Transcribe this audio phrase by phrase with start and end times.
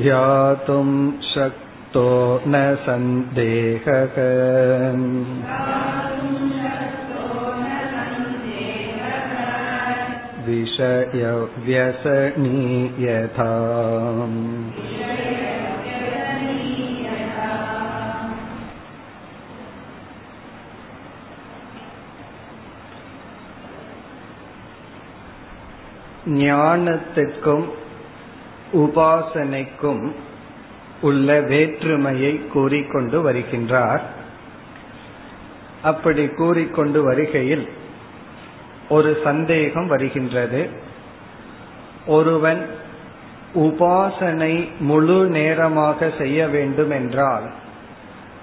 [0.00, 0.88] ध्यातुं
[1.88, 4.16] शक्तो न सन्देहः
[10.46, 11.94] विषयव्यसनीयथा
[26.40, 27.66] ஞானத்துக்கும்
[28.82, 30.04] உபாசனைக்கும்
[31.01, 34.01] உள்ள வேற்றுமையை கூறிக்கொண்டு வருகின்றார்.
[35.81, 37.69] அப்படி கூறிக்கொண்டு வருகையில்
[38.89, 40.69] ஒரு சந்தேகம் வருகின்றது.
[42.05, 42.67] ஒருவன்
[43.55, 47.49] உபாசனை முழு நேரமாக செய்ய வேண்டும் என்றால்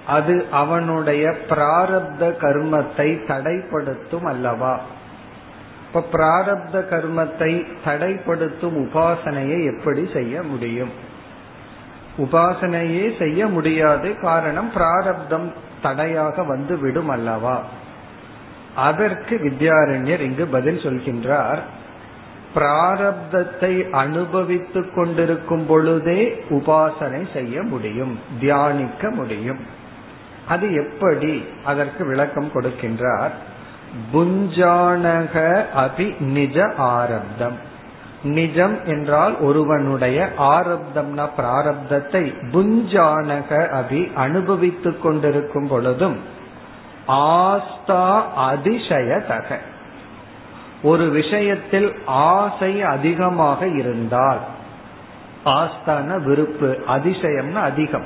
[0.07, 4.81] அது அவனுடைய பிராரப்த கர்மத்தை தடைப்படுத்தும் அல்லவா?
[5.87, 11.06] இப்ப பிராரப்த கர்மத்தை தடைப்படுத்தும் உபாசனையை எப்படி செய்ய முடியும்?
[12.17, 14.19] உபாசனையே செய்ய முடியாது.
[14.19, 17.61] காரணம் பிராரப்தம் தடையாக வந்து விடும் அல்லவா?
[18.75, 21.59] அதற்கு வித்யாரண்யர் இங்கு பதில் சொல்கின்றார்.
[22.55, 29.59] பிராரப்தத்தை அனுபவித்துக் கொண்டிருக்கும் பொழுதே உபாசனை செய்ய முடியும் தியானிக்க முடியும்.
[30.47, 31.45] அது எப்படி?
[31.65, 33.31] அதற்கு விளக்கம் கொடுக்கின்றார்.
[34.13, 37.75] புஞ்சானக அபி நிஜ ஆரப்தம்.
[38.23, 46.19] நிஜம் என்றால் ஒருவனுடைய ஆரப்தம்னா பிராரப்தத்தை புஞ்சானக அபி அனுபவித்துக் கொண்டிருக்கும் பொழுதும்
[47.07, 49.55] ஆஸ்தா அதிசயதக.
[50.83, 54.39] ஒரு விஷயத்தில் ஆசை அதிகமாக இருந்தால்
[55.45, 58.05] ஆஸ்தான விருப்பு அதிசயம்னா அதிகம்.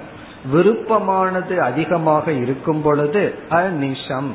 [0.51, 4.31] விருப்பமானது அதிகமாக இருக்கும் பொழுது அநிஷம்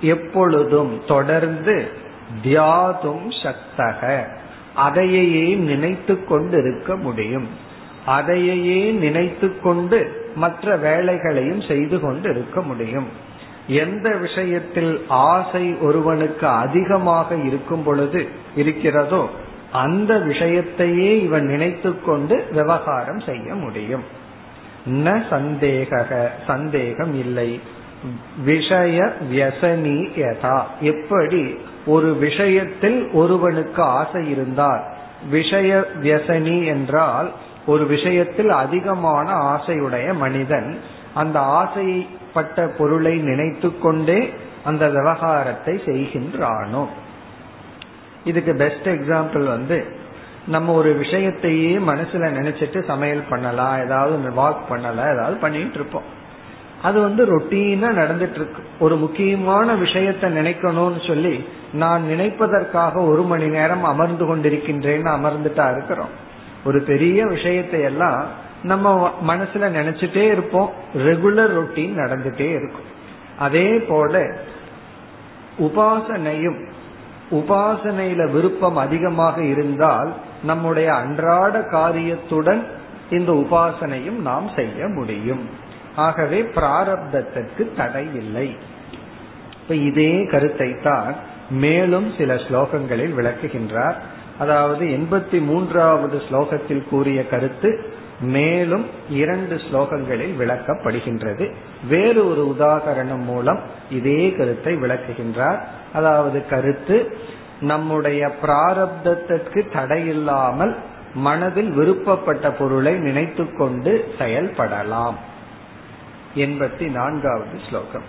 [0.00, 1.92] எப்பொழுதும் தொடர்ந்து
[2.44, 4.28] தியாதும் சக்தக.
[4.74, 7.48] அதையே நினைத்து கொண்டிருக்க முடியும்.
[8.06, 13.32] அதையே நினைத்து கொண்டு மற்ற வேலைகளையும் செய்து கொண்டு இருக்க முடியும்.
[13.66, 19.30] எந்த விஷயத்தில் ஆசை ஒருவனுக்கு அதிகமாக இருக்கும் பொழுது இருக்கிறதோ
[19.72, 24.02] அந்த விஷயத்தையே இவன் நினைத்து கொண்டு விவகாரம் செய்ய முடியும்.
[24.88, 27.60] ந சந்தேக சந்தேகம் இல்லை.
[28.44, 30.62] விஷய வியசனியதா.
[30.80, 31.58] எப்படி?
[31.86, 34.82] ஒரு விஷயத்தில் ஒருவனுக்கு ஆசை இருந்தால்.
[35.30, 37.32] விஷய வியசனி என்றால்
[37.66, 40.80] ஒரு விஷயத்தில் அதிகமான ஆசையுடைய மனிதன்
[41.14, 44.34] அந்த ஆசைப்பட்ட பொருளை நினைத்து கொண்டே
[44.64, 46.86] அந்த விவகாரத்தை செய்கின்றானோ?
[48.24, 49.96] இதுக்கு பெஸ்ட் எக்ஸாம்பிள் வந்து
[50.46, 56.22] நம்ம ஒரு விஷயத்தையே மனசுல நினைச்சிட்டு சமையல் பண்ணலாம் ஏதாவது வாக் பண்ணலாம் ஏதாவது பண்ணிட்டு இருப்போம்.
[56.84, 61.34] அது வந்து ரொட்டீனா நடந்துட்டு இருக்கு ஒரு முக்கியமான விஷயத்த நினைக்கணும்னு சொல்லி
[61.72, 66.12] நான் நினைப்பதற்காக ஒரு மணி நேரம் அமர்ந்து கொண்டிருக்கின்றேன்னு அமர்ந்துட்டா இருக்கிறோம்.
[66.64, 68.24] ஒரு பெரிய விஷயத்தை எல்லாம்
[68.62, 70.70] நம்ம மனசுல நினைச்சிட்டே இருப்போம்.
[70.96, 72.88] ரெகுலர் ரொட்டீன் நடந்துட்டே இருக்கும்.
[73.38, 74.22] அதே போல
[75.58, 76.60] உபாசனையும்
[77.30, 80.10] உபாசனையில விருப்பம் அதிகமாக இருந்தால்
[80.44, 82.62] நம்முடைய அன்றாட காரியத்துடன்
[83.10, 85.62] இந்த உபாசனையும் நாம் செய்ய முடியும்.
[85.96, 88.56] ஆகவே பிராரப்தத்திற்கு தடை இல்லை
[89.60, 91.14] இப்ப இதே கருத்தை தான்
[91.50, 93.94] மேலும் சில ஸ்லோகங்களில் விளக்குகின்றார்.
[94.38, 101.50] அதாவது எண்பத்தி மூன்றாவது ஸ்லோகத்தில் கூறிய கருத்து மேலும் இரண்டு ஸ்லோகங்களில் விளக்கப்படுகின்றது.
[101.88, 103.60] வேறு ஒரு உதாகரணம் மூலம்
[103.90, 105.58] இதே கருத்தை விளக்குகின்றார்.
[105.92, 107.16] அதாவது கருத்து
[107.60, 110.74] நம்முடைய பிராரப்தத்திற்கு தடையில்லாமல்
[111.14, 115.14] மனதில் விருப்பப்பட்ட பொருளை நினைத்து கொண்டு செயல்படலாம்.
[116.35, 118.07] எண்பத்தி நான்காவது ஸ்லோகம்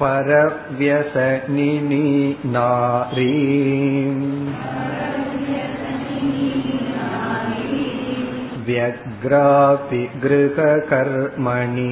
[0.00, 2.04] परव्यसनिनी
[2.54, 3.34] नारी
[8.66, 11.88] व्यग्रापि गृहकर्मणि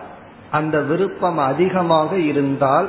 [0.51, 2.89] அந்த விருப்பம் அதிகமாக இருந்தால்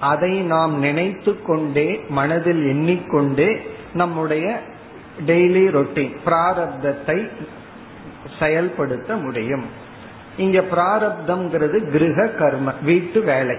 [0.00, 3.50] அதை நாம் நினைத்து கொண்டே மனதில் எண்ணிக்கொண்டே
[3.92, 4.46] நம்முடைய
[5.26, 7.18] டெய்லி ரொட்டீன் பிராரப்தத்தை
[8.38, 9.64] செயல்படுத்த முடியும்.
[10.36, 13.56] இங்க பிராரப்தம்ங்கிறது கிரக கர்ம வீட்டு வேலை.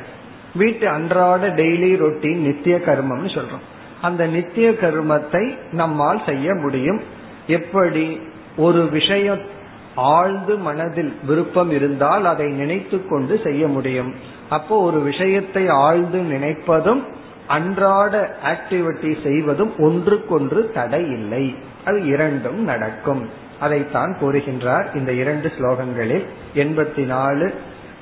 [0.56, 3.66] வீட்டு அன்றாட டெய்லி ரொட்டீன் நித்திய கர்மம்னு சொல்றோம்.
[4.01, 7.01] அந்த நித்திய கர்மத்தை நம்மால் செய்ய முடியும்.
[7.48, 8.21] எப்படி?
[8.57, 9.57] ஒரு விஷயம்
[9.95, 14.15] ஆழ்ந்து மனதில் விருப்பம் இருந்தால் அதை நினைத்து கொண்டு செய்ய முடியும்.
[14.50, 17.04] அப்போ ஒரு விஷயத்தை ஆழ்ந்து நினைப்பதும்
[17.48, 21.56] அன்றாட ஆக்டிவிட்டி செய்வதும் ஒன்றுக்கொன்று தடை இல்லை.
[21.86, 23.30] அது இரண்டும் நடக்கும்.
[23.60, 26.26] அதைத்தான் கூறுகின்றார் இந்த இரண்டு ஸ்லோகங்களில்
[26.56, 27.54] எண்பத்தி நாலு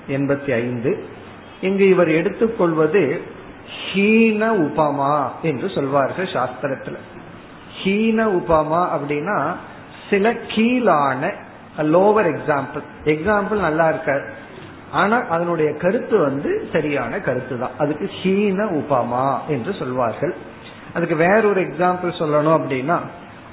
[0.08, 1.04] எண்பத்தி ஐந்து
[1.62, 3.22] இங்கு இவர் எடுத்துக்கொள்வது
[3.94, 6.96] ஹீன உபமா என்று சொல்வார்கள் சாஸ்திரத்துல.
[7.84, 9.56] ஹீன உபமா அப்படின்னா
[10.10, 11.32] சில கீழான
[11.78, 14.30] லோவர் எக்ஸாம்பிள் எக்ஸாம்பிள் நல்லா இருக்காது.
[14.92, 17.76] ஆனா அதனுடைய கருத்து வந்து சரியான கருத்து தான்.
[17.78, 20.36] அதுக்கு ஹீன உபமா என்று சொல்வார்கள்.
[20.94, 23.00] அதுக்கு வேறொரு எக்ஸாம்பிள் சொல்லணும் அப்படின்னா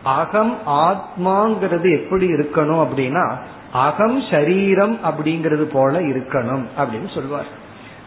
[0.04, 3.36] அகம் ஆத்மாங்கிறது எப்படி இருக்கணும் அப்படின்னா
[3.72, 7.46] அகம் சரீரம் அப்படிங்கிறது போல இருக்கணும் அப்படின்னு சொல்வார்.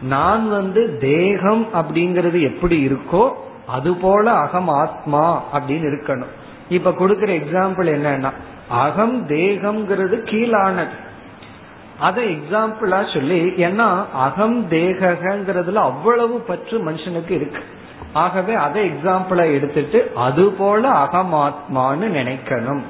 [0.00, 3.30] நான் வந்து தேகம் அப்படிங்கிறது எப்படி இருக்கோ
[3.66, 6.32] அது போல அகம் ஆத்மா அப்படின்னு இருக்கணும்.
[6.68, 8.30] இப்ப கொடுக்கிற எக்ஸாம்பிள் என்னன்னா
[8.68, 10.96] அகம் தேகம்ங்கிறது கீழானது.
[11.98, 17.62] அதை எக்ஸாம்பிளா சொல்லி ஏன்னா அகம் தேகங்கிறதுல அவ்வளவு பற்று மனுஷனுக்கு இருக்கு.
[18.12, 22.80] ஆகவே அதை எக்ஸாம்பிளா எடுத்துட்டு அது போல அகமாத்மான்னு நினைக்கணும்.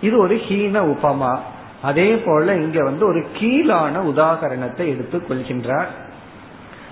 [0.00, 1.38] இது ஒரு ஹீன உபமா.
[1.82, 5.86] அதே போல இங்க வந்து ஒரு கீழான உதாகரணத்தை எடுத்துக் கொள்கின்றார்.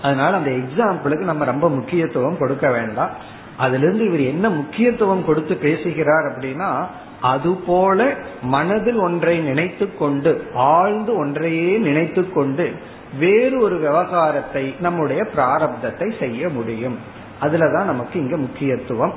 [0.02, 3.10] அதனால அந்த எக்ஸாம்பிளுக்கு நம்ம ரொம்ப முக்கியத்துவம் கொடுக்க வேண்டாம்.
[3.56, 6.84] அதுல இருந்து இவர் என்ன முக்கியத்துவம் கொடுத்து பேசுகிறார் அப்படின்னா
[7.20, 12.72] அது போல மனதில் ஒன்றை நினைத்து கொண்டு ஆழ்ந்து ஒன்றையே நினைத்து கொண்டு
[13.18, 17.18] வேறு ஒரு விவகாரத்தை நம்முடைய பிராரப்தத்தை செய்ய முடியும்.
[17.40, 19.12] அதுலதான் நமக்கு இங்க முக்கியத்துவம்.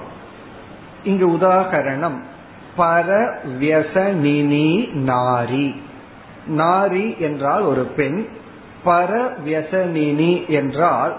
[1.03, 2.19] இங்கு உதாகரணம்
[2.77, 4.67] பரவியசனினி
[5.05, 5.75] நாரி.
[6.57, 8.25] நாரி என்றால் ஒரு பெண்
[8.85, 11.15] பரவியசனினி என்றால்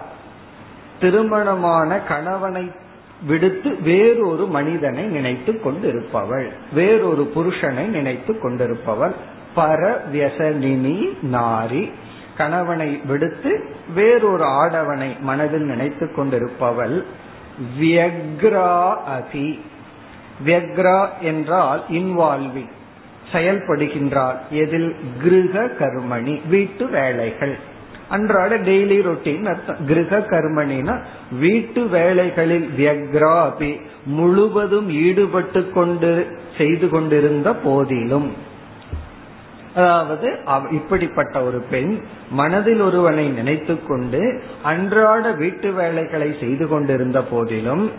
[1.00, 2.70] திருமணமான கணவனை
[3.26, 9.14] விடுத்து வேறொரு மனிதனை நினைத்து கொண்டிருப்பவள் வேறொரு புருஷனை நினைத்து கொண்டிருப்பவள்.
[9.56, 11.92] பரவியசனினி நாரி.
[12.36, 13.64] கணவனை விடுத்து
[13.94, 17.04] வேறொரு ஆடவனை மனதில் நினைத்து கொண்டிருப்பவள்
[17.80, 19.60] வியக்ரா அதி.
[20.46, 22.72] வியக்ரா என்றால் இன்வால்விங்
[23.32, 24.36] செயல்படுகின்றாள்.
[24.50, 27.58] எதில் கிருக கர்மணி வீட்டு வேலைகள்.
[28.08, 29.86] அன்றாட டெய்லி ரொட்டீன் அர்த்தம்.
[29.86, 30.98] கிரக கர்மணினா
[31.38, 33.72] வீட்டு வேலைகளில் வியக்ரா
[34.06, 38.52] முழுவதும் ஈடுபட்டு கொண்டு செய்து கொண்டிருந்த போதிலும்.
[39.74, 40.38] அதாவது
[40.70, 42.00] இப்படிப்பட்ட ஒரு பெண்
[42.30, 47.90] மனதில் ஒருவனை நினைத்து கொண்டு அன்றாட வீட்டு வேலைகளை செய்து கொண்டிருந்த போதிலும்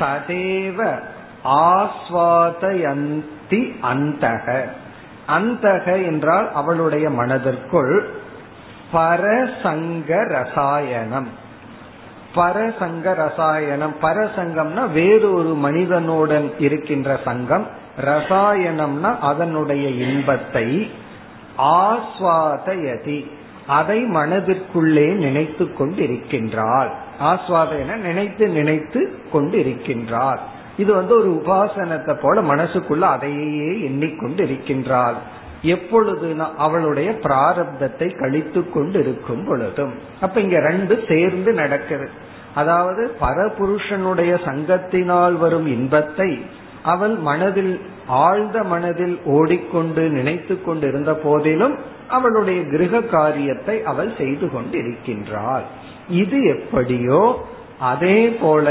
[0.00, 1.00] ததேவ
[1.44, 4.64] ஆஸ்வாதயந்தி அந்தக.
[5.28, 8.08] அந்தக என்றால் அவளுடைய மனதிற்குள்
[8.92, 11.28] பரசங்க ரசாயனம்.
[12.34, 13.94] பரசங்க ரசாயனம்.
[14.02, 17.66] பரசங்கம்னா வேறு ஒரு மனிதனுடன் இருக்கின்ற சங்கம்.
[18.04, 20.92] ரசாயனம்னா அதனுடைய இன்பத்தை
[21.58, 23.26] ஆஸ்வாதயதி.
[23.66, 30.38] அதை மனதிற்குள்ளே நினைத்து கொண்டிருக்கின்றார் ஆஸ்வாதன நினைத்து நினைத்து கொண்டிருக்கின்றார்
[30.76, 35.14] இது வந்து ஒரு உபாசனத்தை போல மனசுக்குள்ள அதையே எண்ணிக்கொண்டு இருக்கின்றாள்
[35.62, 39.92] எப்பொழுதுனா அவளுடைய பிராரப்தத்தை கழித்து கொண்டு இருக்கும் பொழுதும்.
[40.20, 42.10] அப்ப இங்க ரெண்டு சேர்ந்து நடக்குது.
[42.54, 46.40] அதாவது பரபுருஷனுடைய சங்கத்தினால் வரும் இன்பத்தை
[46.92, 47.74] அவள் மனதில்
[48.24, 51.74] ஆழ்ந்த மனதில் ஓடிக்கொண்டு நினைத்து கொண்டு இருந்த போதிலும்
[52.08, 55.64] அவளுடைய கிரக காரியத்தை அவள் செய்து கொண்டிருக்கின்றாள்.
[56.22, 57.22] இது எப்படியோ
[57.92, 58.66] அதே போல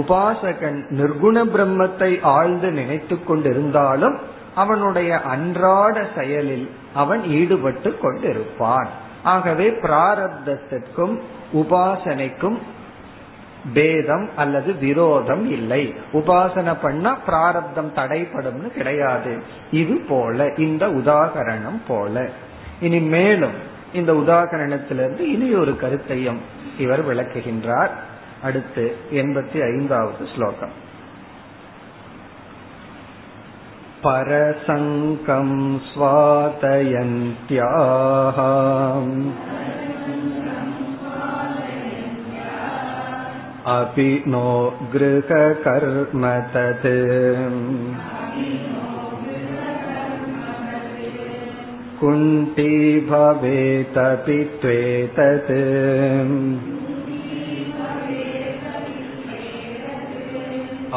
[0.00, 4.16] உபாசகன் நிர்குண பிரம்மத்தை ஆழ்ந்து நினைத்து கொண்டிருந்தாலும்
[4.54, 8.88] அவனுடைய அன்றாட செயலில் அவன் ஈடுபட்டு கொண்டிருப்பான்.
[9.34, 11.14] ஆகவே பிராரப்தத்திற்கும்
[11.60, 12.58] உபாசனைக்கும்
[13.73, 15.81] பேதம் அல்லது விரோதம் இல்லை
[16.13, 19.33] உபாசனை பண்ணா பிராரப்தம் தடைப்படும்னு கிடையாது
[19.71, 22.23] இது போல இந்த உதாகரணம் போல
[22.79, 23.57] இனி மேலும்
[23.93, 26.41] இந்த உதாகரணத்திலிருந்து இனி ஒரு கருத்தையும்
[26.77, 27.93] இவர் விளக்குகின்றார்
[28.43, 30.75] அடுத்து எண்பத்தி ஐந்தாவது ஸ்லோகம்
[34.03, 35.49] परसङ्कं
[35.91, 37.57] स्वातयन्त्याः
[43.69, 44.47] अपि नो
[44.93, 46.87] गृहकर्म तत्
[51.99, 52.73] कुण्ठी
[53.09, 55.51] भवेतपि त्वेतत्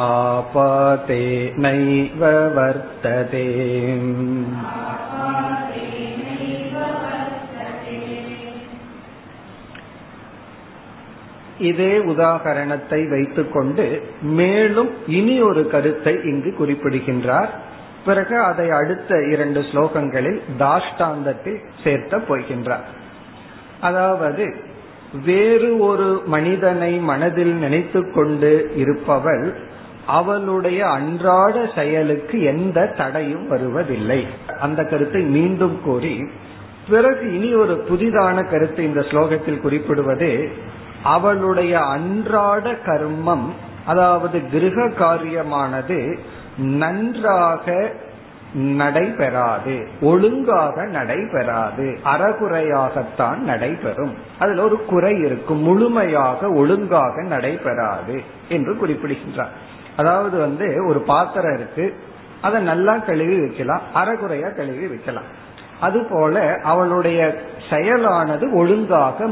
[0.05, 1.23] आपाते
[1.65, 2.23] नैव
[2.57, 3.45] वर्तते
[11.60, 13.86] இதே உதாகரணத்தை வைத்துக்கொண்டு
[14.38, 17.50] மேலும் இனி ஒரு கருத்தை இங்கு குறிப்பிடுகின்றார்.
[18.04, 22.86] பிறகு அதை அடுத்த இரண்டு ஸ்லோகங்களில் தாஷ்டாந்தத்தில் சேர்த்த போகின்றார்.
[23.80, 24.44] அதாவது
[25.24, 29.44] வேறு ஒரு மனிதனை மனதில் நினைத்து கொண்டு இருப்பவள்
[30.06, 34.20] அவளுடைய அன்றாட செயலுக்கு எந்த தடையும் வருவதில்லை.
[34.60, 36.14] அந்த கருத்தை மீண்டும் கூறி
[36.90, 40.30] பிறகு இனி ஒரு புதிதான கருத்தை இந்த ஸ்லோகத்தில் குறிப்பிடுவது
[41.02, 43.46] அவளுடைய அன்றாட கர்மம்
[43.86, 46.18] அதாவது கிரக காரியமானது
[46.58, 47.92] நன்றாக
[48.54, 54.14] நடைபெறாது ஒழுங்காக நடைபெறாது அறகுறையாகத்தான் நடைபெறும்.
[54.38, 59.50] அதுல ஒரு குறை இருக்கும் முழுமையாக ஒழுங்காக நடைபெறாது என்று குறிப்பிடுகின்றார்.
[59.96, 61.94] அதாவது வந்து ஒரு பாத்திரம் இருக்கு
[62.40, 65.24] அதை நல்லா கழுவி வைக்கலாம் அறகுறையா கழுவி வைக்கலாம்.
[65.80, 69.26] அதுபோல அவளுடைய செயலானது ஒழுங்காக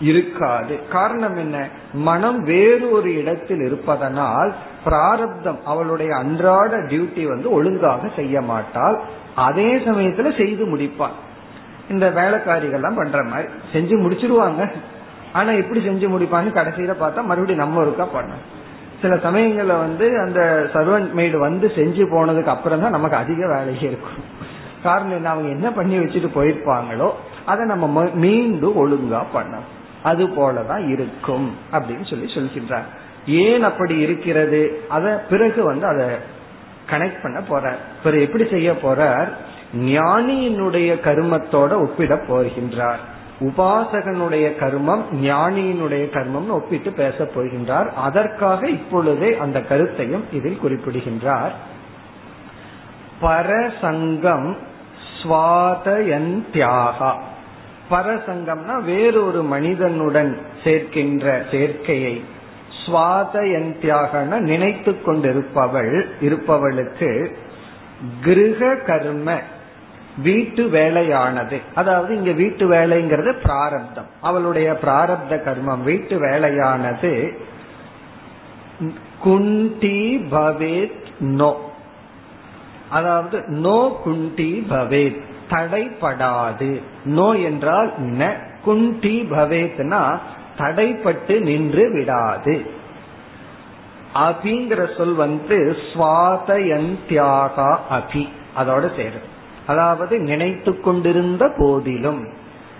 [0.00, 0.80] இருக்காது.
[0.88, 1.68] காரணம் என்ன?
[1.92, 4.54] மனம் வேறு ஒரு இடத்தில் இருப்பதனால்
[4.84, 9.00] பிராரப்தம் அவளுடைய அன்றாட டியூட்டி வந்து ஒழுங்காக செய்ய மாட்டாள்.
[9.34, 11.16] அதே சமயத்துல செய்து முடிப்பாள்.
[11.90, 14.70] இந்த வேலைக்காரிகள்லாம் பண்ற மாதிரி செஞ்சு முடிச்சிருவாங்க.
[15.32, 18.32] ஆனா எப்படி செஞ்சு முடிப்பான்னு கடைசியில பார்த்தா மறுபடியும் நம்ம ஒருக்கா பண்ண
[19.02, 24.44] சில சமயங்கள்ல வந்து அந்த சர்வன்ட் மெய்டு வந்து செஞ்சு போனதுக்கு அப்புறம் தான் நமக்கு அதிக வேலையே இருக்கும்.
[24.82, 25.28] காரணம் என்ன?
[25.28, 27.10] அவங்க என்ன பண்ணி வச்சுட்டு போயிருப்பாங்களோ
[27.46, 29.68] அதை நம்ம மீண்டும் ஒழுங்கா பண்ணணும்.
[30.02, 32.84] அது போலதான் இருக்கும் அப்படின்னு சொல்லி சொல்கின்றார்.
[33.26, 34.80] ஏன் அப்படி இருக்கிறது?
[34.88, 36.06] அத பிறகு வந்து அதை
[36.90, 37.76] கனெக்ட் பண்ண போறார்.
[38.02, 39.28] பிறகு எப்படி செய்ய போறார்?
[39.76, 42.96] ஞானியினுடைய கருமத்தோட ஒப்பிட போகின்றார்.
[43.40, 47.92] உபாசகனுடைய கர்மம் ஞானியினுடைய கர்மம்னு ஒப்பிட்டு பேச போகின்றார்.
[47.92, 51.52] அதற்காக இப்பொழுதே அந்த கருத்தையும் இதில் குறிப்பிடுகின்றார்.
[53.22, 54.56] பரசங்கம்
[55.22, 57.12] சுவாதயந்தியாகா
[57.90, 62.20] பரசங்கம்னா வேறொரு மனிதனுடன் சேர்க்கின்ற சேர்க்கையை.
[62.86, 67.34] சுவாதயந்தியாகன நினைத்து கொண்டிருப்பவள் இருப்பவளுக்கு
[68.22, 69.40] கிரக கர்ம
[70.22, 71.60] வீட்டு வேலையானது.
[71.74, 74.06] அதாவது இங்க வீட்டு வேலைங்கிறது பிராரப்தம்.
[74.20, 77.36] அவளுடைய பிராரப்த கர்மம் வீட்டு வேலையானது
[79.18, 81.65] குந்தி பவேத் நோ.
[82.90, 88.32] அதாவது நோ குண்டி பவேத் தடைப்படாது நோ என்றால் ந
[88.66, 90.18] குண்டி பவேத்னா
[90.58, 92.66] தடைப்பட்டு நின்று விடாது.
[94.14, 99.28] அபிங்கிற சொல் வந்து சுவாதயந்தியாகா அபி அதோட சேரும்.
[99.66, 102.28] அதாவது நினைத்து கொண்டிருந்த போதிலும்.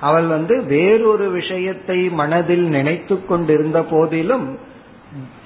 [0.00, 4.58] அவள் வந்து வேறொரு விஷயத்தை மனதில் நினைத்து கொண்டிருந்த போதிலும்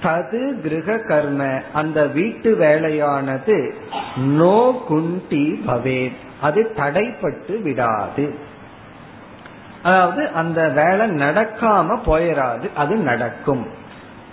[0.03, 1.61] தது கிரக கர்ம.
[1.73, 3.73] அந்த வீட்டு வேலையானது
[4.15, 6.19] நோ குண்டி பவேத்.
[6.41, 8.25] அது தடைப்பட்டு விடாது.
[9.83, 13.67] அதாவது அந்த வேலை நடக்காம போயிடாது அது நடக்கும்.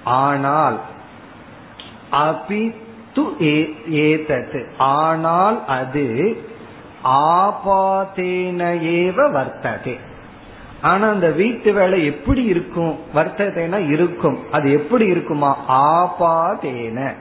[0.04, 0.78] ஆனால்
[2.10, 3.24] அபித்து
[3.88, 4.60] ஏதது.
[4.78, 6.06] ஆனால் அது
[7.04, 8.60] ஆபாதேன
[8.98, 9.96] ஏவ வர்த்ததே.
[10.82, 12.98] ஆனா அந்த வீட்டு வேலை எப்படி இருக்கும்?
[13.14, 14.38] வர்த்ததேனா இருக்கும்.
[14.50, 15.56] அது எப்படி இருக்குமா?
[15.68, 17.12] ஆபாதேன.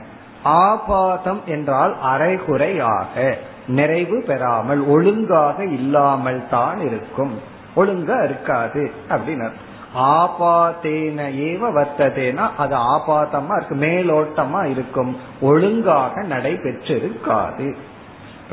[0.44, 7.38] ஆபாதம் என்றால் அரைகுறையாக நிறைவு பெறாமல் ஒழுங்காக இல்லாமல் தான் இருக்கும்.
[7.76, 9.50] ஒழுங்கா இருக்காது அப்படின்னு
[9.96, 15.16] ஆபாத்தேன ஏவ வர்த்ததேனா அது ஆபாதமா இருக்கு மேலோட்டமா இருக்கும்.
[15.40, 17.76] ஒழுங்காக நடைபெற்றிருக்காது.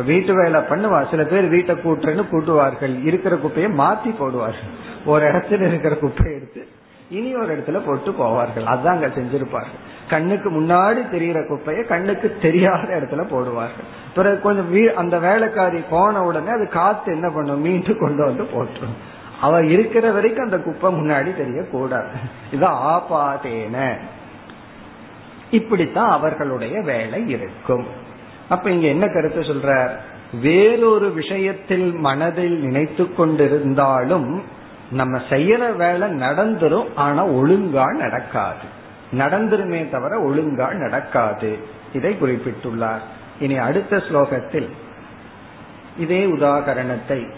[0.05, 3.03] வீட்டு வேலை பண்ணுவா சில பேர் வீட்டை கூட்டுறேன்னு கூட்டுவார்கள்.
[3.03, 4.84] இருக்கிற குப்பையை மாத்தி போடுவார்கள்.
[5.05, 6.67] ஒரு இடத்துல இருக்கிற குப்பையை எடுத்து
[7.09, 8.63] இனி ஒரு இடத்துல போட்டு போவார்கள்.
[8.63, 9.83] அதான் அங்க செஞ்சிருப்பார்கள்.
[10.09, 13.87] கண்ணுக்கு முன்னாடி தெரிகிற குப்பையை கண்ணுக்கு தெரியாத இடத்துல போடுவார்கள்.
[14.15, 17.61] பிறகு கொஞ்சம் வீ அந்த வேலைக்காரி போன உடனே அது காத்து என்ன பண்ணும்?
[17.61, 18.97] மீண்டும் கொண்டு வந்து போட்டுரும்.
[19.41, 22.07] அவ இருக்கிற வரைக்கும் அந்த குப்பை முன்னாடி தெரியக்கூடாது.
[22.51, 23.97] இதான் ஆபாதேன.
[25.51, 27.85] இப்படித்தான் அவர்களுடைய வேலை இருக்கும்.
[28.49, 29.89] அப்ப இங்க என்ன கருத்து சொல்ற
[30.41, 34.41] வேறொரு விஷயத்தில் மனதில் நினைத்து கொண்டிருந்தாலும்
[34.91, 38.65] நம்ம செய்யற வேலை நடந்துரும் ஆனா ஒழுங்கா நடக்காது.
[39.11, 41.57] நடந்துருமே தவிர ஒழுங்கா நடக்காது.
[41.93, 42.99] இதை குறிப்பிட்டுள்ளார்.
[43.39, 44.69] இனி அடுத்த ஸ்லோகத்தில்
[45.97, 47.29] இதே உதாகரணத்தை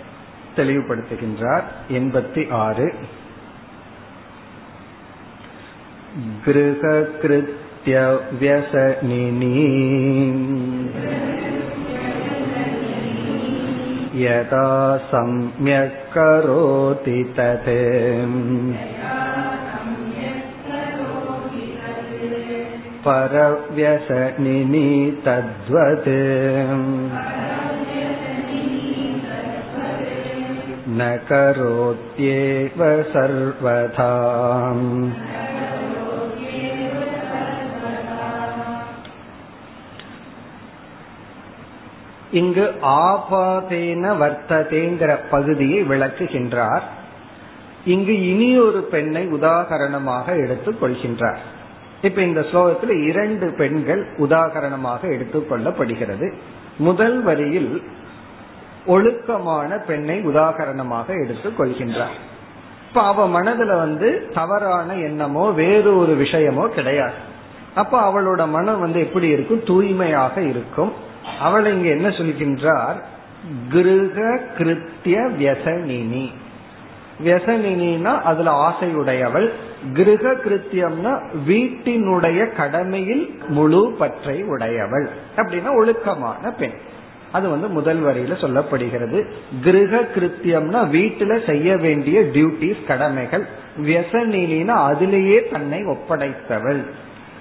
[0.55, 1.63] தெளிவுபடுத்துகின்றார்.
[1.91, 2.93] எண்பத்தி ஆறு.
[6.45, 9.57] கிருஹகிருத்ய வியசனினி
[14.22, 14.66] यदा
[15.12, 17.68] सम्यक् करोति तत्
[23.06, 24.88] परव्यसनिनि
[25.26, 26.08] तद्वत्
[30.98, 32.80] न करोत्येव
[33.12, 34.12] सर्वथा
[42.31, 46.81] இங்கு ஆபாதேன வர்த்ததேங்கிற பகுதியை விளக்குகின்றார்.
[47.85, 51.37] இங்கு இனி ஒரு பெண்ணை உதாகரணமாக எடுத்துக் கொள்கின்றார்.
[52.01, 56.33] இப்ப இந்த ஸ்லோகத்தில் இரண்டு பெண்கள் உதாகரணமாக எடுத்துக்கொள்ளப்படுகிறது
[56.77, 57.83] முதல் வரியில்
[58.85, 62.17] ஒழுக்கமான பெண்ணை உதாகரணமாக எடுத்துக் கொள்கின்றார்.
[62.87, 67.13] இப்ப அவ மனதுல வந்து தவறான எண்ணமோ வேறு ஒரு விஷயமோ கிடையாது.
[67.75, 69.63] அப்ப அவளோட மனம் வந்து எப்படி இருக்கும்?
[69.63, 71.05] தூய்மையாக இருக்கும்.
[71.39, 73.01] அவள் இங்க என்ன சொல்கின்றார்?
[73.73, 76.31] கிருக கிருத்திய வியசனினி.
[77.25, 79.49] வியசனினா அதுல ஆசையுடையவள்.
[79.93, 85.09] கிருக கிருத்தியம்னா வீட்டினுடைய கடமையில் முழு பற்றை உடையவள்.
[85.35, 86.71] அப்படின்னா ஒழுக்கமான பெண்.
[87.31, 89.25] அது வந்து முதல் வரியில சொல்லப்படுகிறது.
[89.61, 93.45] கிரக கிருத்தியம்னா வீட்டுல செய்ய வேண்டிய டியூட்டிஸ் கடமைகள்.
[93.81, 96.85] வியசனினா அதிலேயே தன்னை ஒப்படைத்தவள்.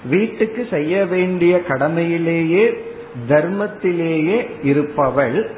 [0.04, 2.94] வீட்டுக்கு செய்ய வேண்டிய கடமையிலேயே
[3.28, 5.50] தர்மத்திலேயே இருப்பவள்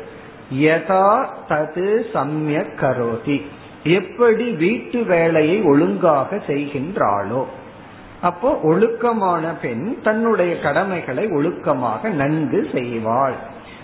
[0.54, 3.42] யதா தது சமய கரோதி.
[3.82, 7.44] எப்படி வீட்டு வேலையை ஒழுங்காக செய்கின்றாளோ.
[8.20, 13.34] அப்போ ஒழுக்கமான பெண் தன்னுடைய கடமைகளை ஒழுக்கமாக நன்கு செய்வாள்.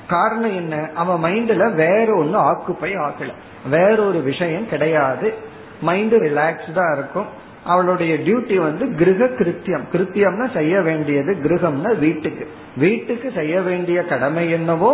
[0.09, 0.89] காரணம் என்ன?
[0.95, 3.29] அவன் மைண்ட்ல வேற ஒன்னு ஆக்குப்பை ஆகல.
[3.71, 5.35] வேற ஒரு விஷயம் கிடையாது.
[5.81, 7.27] மைண்ட் ரிலாக்ஸ்டா இருக்கும்.
[7.73, 12.45] அவளுடைய டியூட்டி வந்து கிரக கிருத்தியம் கிருத்தியம்னா செய்ய வேண்டியது கிரகம்னா வீட்டுக்கு.
[12.77, 14.93] வீட்டுக்கு செய்ய வேண்டிய கடமை என்னவோ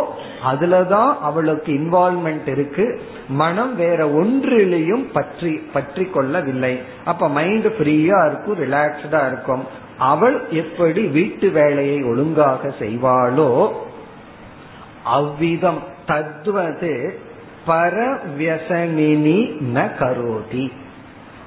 [0.50, 2.86] அதுலதான் அவளுக்கு இன்வால்மெண்ட் இருக்கு.
[3.42, 9.64] மனம் வேற ஒன்றிலையும் பற்றி பற்றி கொள்ளவில்லை அப்ப மைண்ட் ஃப்ரீயா இருக்கும் ரிலாக்ஸ்டா இருக்கும்.
[10.12, 13.50] அவள் எப்படி வீட்டு வேலையை ஒழுங்காக செய்வாளோ
[15.16, 16.94] அவ்விதம் தத்வது
[17.66, 19.40] பரவியசனினி
[19.74, 20.64] ந கரோதி.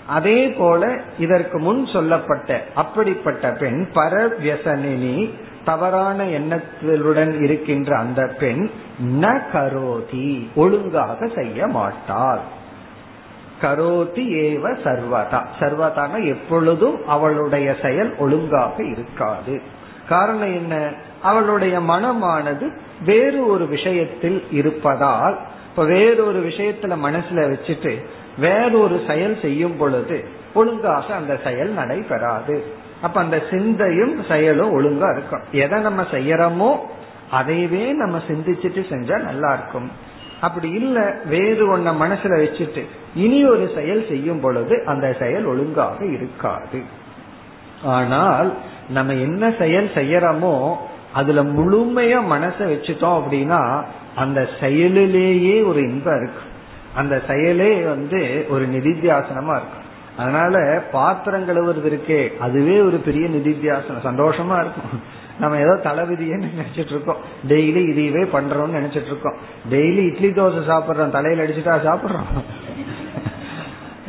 [0.08, 5.30] அதே போல இதற்கு முன் சொல்லப்பட்ட அப்படிப்பட்ட பெண் பரவியசனினி
[5.66, 8.70] தவறான எண்ணத்துடன் இருக்கின்ற அந்த பெண்
[9.20, 12.40] ந கரோதி ஒழுங்காக செய்ய மாட்டாள்.
[13.62, 15.46] கரோதி ஏவ சர்வதா.
[15.60, 19.62] சர்வதான எப்பொழுதும் அவளுடைய செயல் ஒழுங்காக இருக்காது.
[20.10, 20.92] காரணம் என்ன?
[21.22, 22.70] அவளுடைய மனமானது
[23.06, 25.40] வேறு ஒரு விஷயத்தில் இருப்பதால்
[25.70, 28.06] இப்ப வேறொரு விஷயத்துல மனசுல வச்சுட்டு
[28.38, 32.64] வேறொரு செயல் செய்யும் பொழுது ஒழுங்காக அந்த செயல் நடைபெறாது.
[33.02, 35.42] அப்ப அந்த சிந்தையும் செயலும் ஒழுங்கா இருக்கும்.
[35.52, 36.76] எதை நம்ம செய்யறோமோ
[37.32, 39.92] அதையவே நம்ம சிந்திச்சுட்டு செஞ்சா நல்லா இருக்கும்.
[40.42, 46.82] அப்படி இல்ல வேறு ஒன்ன மனசுல வச்சுட்டு இனி ஒரு செயல் செய்யும் பொழுது அந்த செயல் ஒழுங்காக இருக்காது.
[47.84, 48.54] ஆனால்
[48.90, 50.76] நம்ம என்ன செயல் செய்யறோமோ
[51.14, 53.84] அதுல முழுமையா மனசை வச்சுட்டோம் அப்படின்னா
[54.16, 56.52] அந்த செயலிலேயே ஒரு இன்பம் இருக்கு.
[56.96, 64.06] அந்த செயலே வந்து ஒரு நிதித்தியாசனமா இருக்கும் அதனால பாத்திரம் கழுவுறது இருக்கே அதுவே ஒரு பெரிய நிதித்தியாசனம்.
[64.06, 65.22] சந்தோஷமா இருக்கும்.
[65.40, 67.16] நம்ம ஏதோ தலைவிதின்னு நினைச்சிட்டு இருக்கோம்.
[67.48, 69.36] டெய்லி இதையவே பண்றோம்னு நினைச்சிட்டு இருக்கோம்.
[69.70, 71.10] டெய்லி இட்லி தோசை சாப்பிடுறோம்.
[71.10, 72.44] தலையில அடிச்சுட்டா சாப்பிடுறோம்.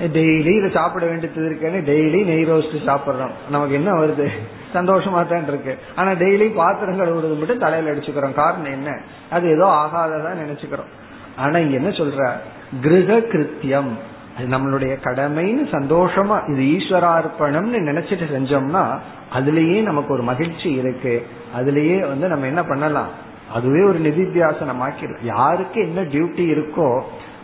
[0.01, 3.31] டெய்லி இதை சாப்பிட வேண்டியது இருக்கேன்னு டெய்லி நெய் ரோஸ்ட் சாப்பிடுறோம்.
[3.51, 4.29] நமக்கு என்ன வருது?
[4.75, 5.79] சந்தோஷமா தான் இருக்கு.
[5.97, 8.33] ஆனா டெய்லி பாத்திரம் கழுவுறது மட்டும் தலையில அடிச்சுக்கிறோம்.
[8.33, 9.01] காரணம் என்ன?
[9.31, 10.91] அது ஏதோ ஆகாததான் நினைச்சுக்கிறோம்.
[11.37, 12.33] ஆனா இங்க என்ன சொல்ற?
[12.81, 13.91] கிரக கிருத்தியம்
[14.37, 18.99] அது நம்மளுடைய கடமைன்னு சந்தோஷமா இது ஈஸ்வரார்ப்பணம்னு நினைச்சிட்டு செஞ்சோம்னா
[19.35, 21.27] அதுலயே நமக்கு ஒரு மகிழ்ச்சி இருக்கு.
[21.59, 23.09] அதுலயே வந்து நம்ம என்ன பண்ணலாம்?
[23.53, 27.01] அதுவே ஒரு நிதித்தியாசனம் ஆக்கிடும் யாருக்கு என்ன டியூட்டி இருக்கோ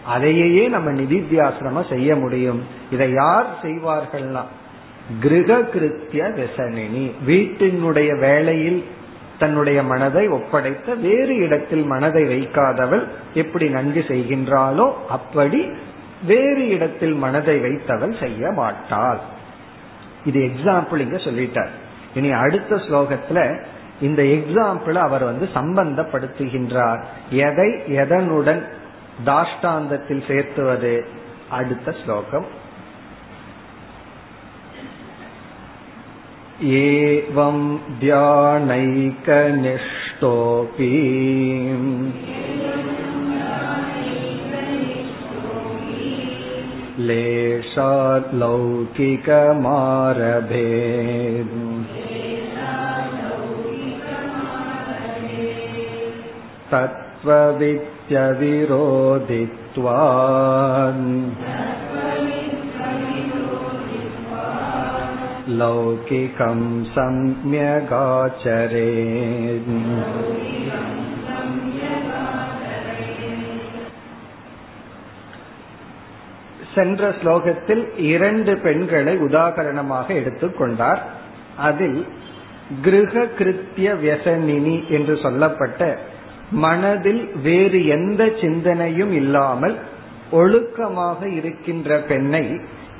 [0.07, 2.62] அதையே நம்ம நிதித்தியாசனமா செய்ய முடியும்.
[2.90, 4.42] இதை யார் செய்வார்கள்னா?
[5.20, 7.12] கிரக கிருத்திய விசனினி.
[7.26, 8.85] வீட்டினுடைய வேலையில்
[9.40, 15.61] தன்னுடைய மனதை ஒப்படைத்த வேறு இடத்தில் மனதை வைக்காதவள் எப்படி நன்கு செய்கின்றாளோ அப்படி
[16.26, 19.20] வேறு இடத்தில் மனதை வைத்தவள் செய்ய மாட்டாள்.
[20.24, 21.74] இது எக்ஸாம்பிள் இங்க சொல்லிட்டார்.
[22.14, 23.38] இனி அடுத்த ஸ்லோகத்துல
[24.00, 27.00] இந்த எக்ஸாம்பிள் அவர் வந்து சம்பந்தப்படுத்துகின்றார்.
[27.31, 27.70] எதை
[28.03, 28.62] எதனுடன்
[29.26, 30.94] தாஷ்டாந்தத்தில் சேர்த்துவது?
[31.50, 32.46] அடுத்த ஸ்லோகம்.
[36.63, 37.58] एवं
[38.00, 38.89] ध्यानैकनिष्ठोऽपि
[47.08, 47.96] लेशालौकिकमारभेत्
[56.72, 57.06] तत्
[65.60, 66.60] लौकिकं
[68.36, 69.72] सम्यगाचरेत्
[76.74, 81.02] சென்ற ஸ்லோகத்தில் இரண்டு பெண்களை உதாகரணமாக எடுத்துக்கொண்டார்
[81.60, 82.00] அதில்
[82.84, 85.82] கிருக கிருத்திய வியசனினி என்று சொல்லப்பட்ட
[86.52, 89.76] மனதில் வேறு எந்த சிந்தனையும் இல்லாமல்
[90.32, 92.46] ஒழுக்கமாக இருக்கின்ற பெண்ணை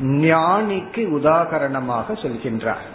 [0.03, 2.87] ஞானிக்கு உதாகரணமாக சொல்கின்றார்.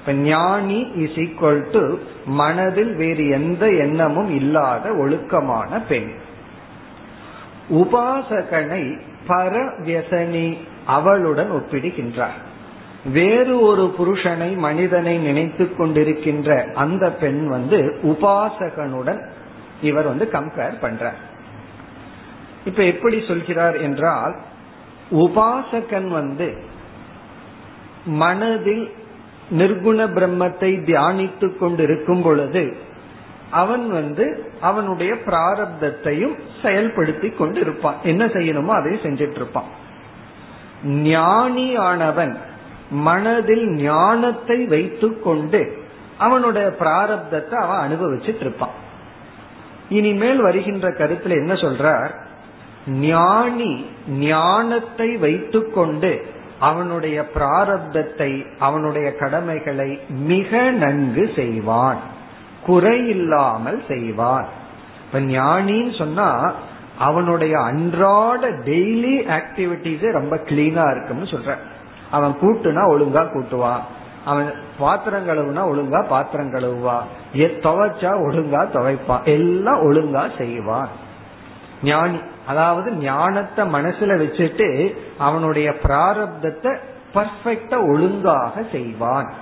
[0.00, 6.10] இப்ப ஞானி இஸ் ஈக்வல் டு மனதில் வேறு எந்த எண்ணமும் இல்லாத ஒழுக்கமான பெண்.
[7.70, 12.38] உபாசகனை பரவியசனி அவளுடன் ஒப்பிடுகின்றார்.
[13.12, 19.28] வேறு ஒரு புருஷனை மனிதனை நினைத்து கொண்டிருக்கின்ற அந்த பெண் வந்து உபாசகனுடன்
[19.82, 21.20] இவர் வந்து கம்பேர் பண்றார்.
[22.64, 24.36] இப்ப எப்படி சொல்கிறார் என்றால்
[25.10, 26.54] உபாசகன் வந்து
[28.06, 28.90] மனதில்
[29.50, 32.76] நிர்குண பிரம்மத்தை தியானித்துக் கொண்டிருக்கும் பொழுது
[33.50, 39.66] அவன் வந்து அவனுடைய பிராரப்தத்தையும் செயல்படுத்தி கொண்டு இருப்பான் என்ன செய்யணுமோ அதை செஞ்சிட்டு இருப்பான்
[40.84, 42.36] ஞானியானவன்
[42.90, 45.86] மனதில் ஞானத்தை வைத்து கொண்டு
[46.18, 48.70] அவனுடைய பிராரப்தத்தை அவன் அனுபவிச்சுட்டு இருப்பான்
[49.88, 52.27] இனிமேல் வருகின்ற கருத்துல என்ன சொல்றார்?
[52.88, 61.96] ஞானி ஞானத்தை வைத்துக்கொண்டு அவனுடைய பிராரப்தத்தை அவனுடைய கடமைகளை மிக நன்கு செய்வான்.
[62.66, 64.46] குறையில்லாமல் செய்வான்.
[65.06, 66.52] இப்ப ஞானின்னு சொன்னா
[66.98, 71.56] அவனுடைய அன்றாட டெய்லி ஆக்டிவிட்டிஸ் ரொம்ப கிளீனா இருக்குன்னு சொல்ற.
[72.10, 73.80] அவன் கூட்டுனா ஒழுங்கா கூட்டுவான்
[74.24, 77.02] அவன் பாத்திரம் கழுவுனா ஒழுங்கா பாத்திரம் கழுவுவான்
[77.34, 79.24] துவைச்சா ஒழுங்கா துவைப்பான்.
[79.24, 80.88] எல்லாம் ஒழுங்கா செய்வான்.
[81.82, 86.78] ஞானி அதாவது ஞானத்தை மனசுல வச்சுட்டு அவனுடைய பிராரப்தத்தை
[87.14, 89.32] பர்ஃபெக்டா ஒழுங்காக செய்வான்.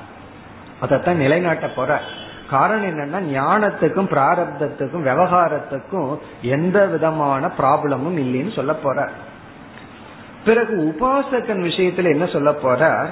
[0.83, 2.01] அதத்தான் நிலைநாட்ட போற.
[2.51, 9.09] காரணம் என்னன்னா ஞானத்துக்கும் பிராரப்தத்துக்கும் விவகாரத்துக்கும் எந்த விதமான ப்ராப்ளமும் இல்லைன்னு சொல்ல போற.
[10.45, 13.07] பிறகு உபாசகன் விஷயத்துல என்ன சொல்ல போற?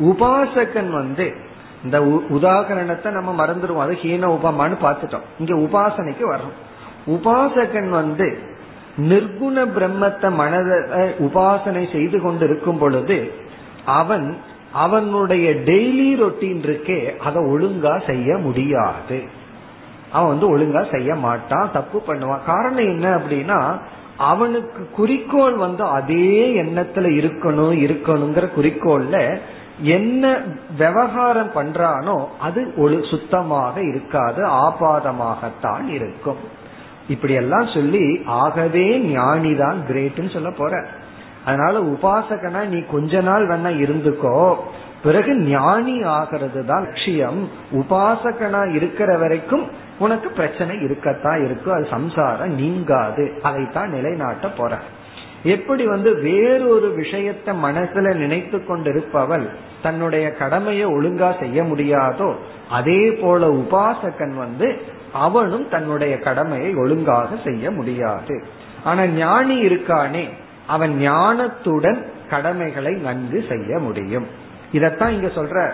[0.00, 1.36] உபாசகன் வந்து
[1.84, 3.80] இந்த உதாகரணத்தை நம்ம மறந்துடுவோம்.
[3.80, 5.46] அது ஹீன உபமான்னு பார்த்துட்டோம்.
[5.46, 6.56] இங்க உபாசனைக்கு வர்றோம்.
[7.06, 8.56] உபாசகன் வந்து
[8.98, 10.70] நிர்குண பிரம்மத்தை மனத
[11.18, 13.32] உபாசனை செய்து கொண்டு இருக்கும் பொழுது
[13.84, 14.26] அவன்
[14.72, 19.18] அவனுடைய டெய்லி ரொட்டீன் இருக்கே அதை ஒழுங்கா செய்ய முடியாது.
[20.12, 22.44] அவன் வந்து ஒழுங்கா செய்ய மாட்டான் தப்பு பண்ணுவான்.
[22.46, 23.60] காரணம் என்ன அப்படின்னா
[24.16, 29.38] அவனுக்கு குறிக்கோள் வந்து அதே எண்ணத்துல இருக்கணும் இருக்கணுங்கிற குறிக்கோள்ல
[29.82, 30.42] என்ன
[30.78, 36.40] விவகாரம் பண்றானோ அது ஒழு சுத்தமாக இருக்காது ஆபாதமாகத்தான் இருக்கும்.
[37.08, 40.86] இப்படி எல்லாம் சொல்லி ஆகவே ஞானிதான் கிரேட்னு சொல்ல போற.
[41.44, 44.56] அதனால உபாசகனா நீ கொஞ்ச நாள் வேணா இருந்துக்கோ.
[45.02, 47.48] பிறகு ஞானி ஆகிறது தான் லட்சியம்.
[47.72, 49.66] உபாசகனா இருக்கிற வரைக்கும்
[49.98, 51.74] உனக்கு பிரச்சனை இருக்கத்தான் இருக்கும்.
[51.74, 53.38] அது சம்சாரம் நீங்காது.
[53.42, 54.78] அதைத்தான் நிலைநாட்ட போற.
[55.42, 59.46] எப்படி வந்து வேறொரு விஷயத்த மனசுல நினைத்து கொண்டிருப்பவள்
[59.82, 62.34] தன்னுடைய கடமையை ஒழுங்கா செய்ய முடியாதோ
[62.70, 64.80] அதே போல உபாசகன் வந்து
[65.12, 68.44] அவனும் தன்னுடைய கடமையை ஒழுங்காக செய்ய முடியாது.
[68.84, 70.28] ஆனா ஞானி இருக்கானே
[70.66, 74.26] அவன் ஞானத்துடன் கடமைகளை நன்கு செய்ய முடியும்.
[74.72, 75.70] இதத்தான் இங்க சொல்ற.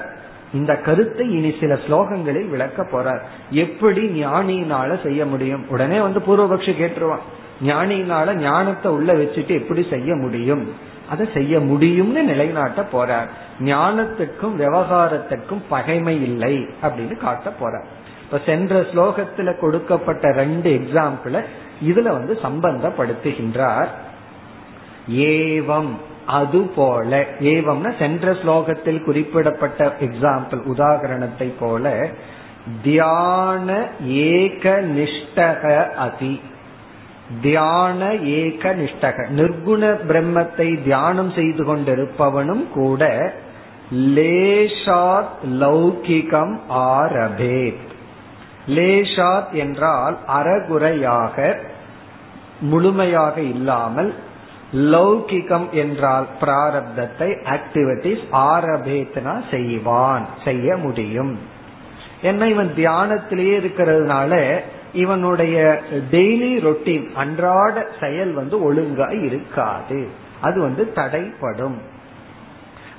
[0.52, 3.20] இந்த கருத்தை இனி சில ஸ்லோகங்களில் விளக்க போறார்.
[3.50, 5.64] எப்படி ஞானியினால செய்ய முடியும்?
[5.68, 7.24] உடனே வந்து பூர்வபக்ஷி கேட்டுருவான்.
[7.62, 10.72] ஞானியினால ஞானத்தை உள்ள வச்சுட்டு எப்படி செய்ய முடியும்?
[11.10, 13.28] அதை செய்ய முடியும்னு நிலைநாட்ட போறார்.
[13.60, 17.84] ஞானத்துக்கும் விவகாரத்துக்கும் பகைமை இல்லை அப்படின்னு காட்ட போறார்.
[18.22, 21.44] இப்ப சென்ற ஸ்லோகத்துல கொடுக்கப்பட்ட ரெண்டு எக்ஸாம்பிள
[21.84, 23.88] இதுல வந்து சம்பந்தப்படுத்துகின்றார்.
[25.10, 25.88] ஏவம்
[26.26, 32.08] அது போல ஏவம்னா சென்ற ஸ்லோகத்தில் குறிப்பிடப்பட்ட எக்ஸாம்பிள் உதாகரணத்தை போல
[32.82, 36.40] தியான ஏக நிஷ்டக அதி.
[37.42, 39.28] தியான ஏக நிஷ்டக.
[39.28, 43.32] நிர்குண பிரம்மத்தை தியானம் செய்து கொண்டிருப்பவனும் கூட
[43.94, 47.84] லேஷாத் லௌகிகம் ஆரபேத்.
[48.68, 51.56] லேஷாத் என்றால் அறகுறையாக
[52.60, 54.14] முழுமையாக இல்லாமல்
[54.72, 61.38] லௌகிகம் என்றால் பிராரப்தத்தை ஆக்டிவிட்டிஸ் ஆரபேத்னா செய்வான் செய்ய முடியும்.
[62.22, 64.60] என்ன இவன் தியானத்திலேயே இருக்கிறதுனால
[64.94, 70.08] இவனுடைய டெய்லி ரொட்டீன் அன்றாட செயல் வந்து ஒழுங்கா இருக்காது.
[70.40, 71.78] அது வந்து தடைப்படும்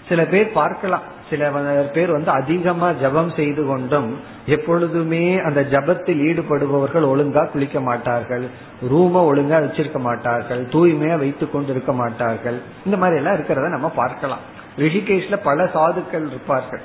[0.10, 1.13] சில பேர் பார்க்கலாம்.
[1.29, 1.49] சில
[1.93, 8.45] பேர் வந்து அதிகமா ஜபம் செய்து கொண்டும் எப்பொழுதுமே அந்த ஜபத்தில் ஈடுபடுபவர்கள் ஒழுங்கா குளிக்க மாட்டார்கள்.
[8.91, 10.65] ரூம ஒழுங்கா வச்சிருக்க மாட்டார்கள்.
[10.65, 12.62] தூய்மையா வைத்துக் கொண்டு இருக்க மாட்டார்கள்.
[12.86, 14.43] இந்த மாதிரி எல்லாம் இருக்கிறத நம்ம பார்க்கலாம்.
[14.77, 16.81] ரிஷிகேஷ்ல பல சாதுக்கள் இருப்பார்கள்.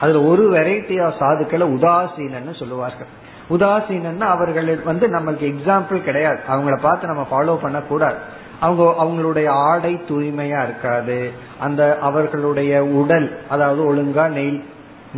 [0.00, 3.12] அதுல ஒரு வெரைட்டி ஆஃப் சாதுக்களை உதாசீனன்னு சொல்லுவார்கள்.
[3.50, 6.38] உதாசீனன்னா அவர்கள் வந்து நம்மளுக்கு எக்ஸாம்பிள் கிடையாது.
[6.50, 8.16] அவங்கள பார்த்து நம்ம ஃபாலோ பண்ண கூடாது
[8.60, 11.30] அவங்க அவங்களுடைய ஆடை தூய்மையா இருக்காது.
[11.60, 14.62] அந்த அவர்களுடைய உடல் அதாவது ஒழுங்கா நெய்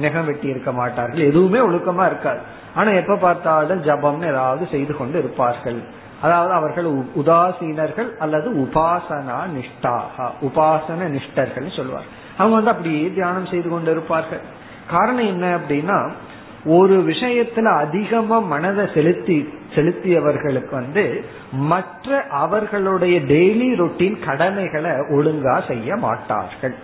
[0.00, 1.26] நெகம் வெட்டி இருக்க மாட்டார்கள்.
[1.26, 2.38] எதுவுமே ஒழுக்கமா இருக்காது.
[2.74, 6.04] ஆனா எப்ப பார்த்தாலும் ஜபம்னு ஏதாவது செய்து கொண்டு இருப்பார்கள்.
[6.22, 6.86] அதாவது அவர்கள்
[7.16, 12.04] உதாசீனர்கள் அல்லது உபாசனா நிஷ்டாக உபாசன நிஷ்டர்கள் சொல்வார்
[12.38, 14.40] அவங்க வந்து அப்படியே தியானம் செய்து கொண்டு இருப்பார்கள்.
[14.90, 16.10] காரணம் என்ன அப்படின்னா
[16.66, 26.74] ஒரு விஷயத்துல அதிகமா மனதை செலுத்தி செலுத்தியவர்களுக்கு வந்து மற்ற அவர்களுடைய டெய்லி ரொட்டீன் கடமைகளை ஒழுங்கா செய்ய மாட்டார்கள்.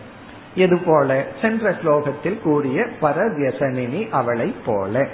[0.54, 1.26] இது போல?
[1.40, 5.06] சென்ற ஸ்லோகத்தில் கூறிய பரவியசனினி அவளை போல.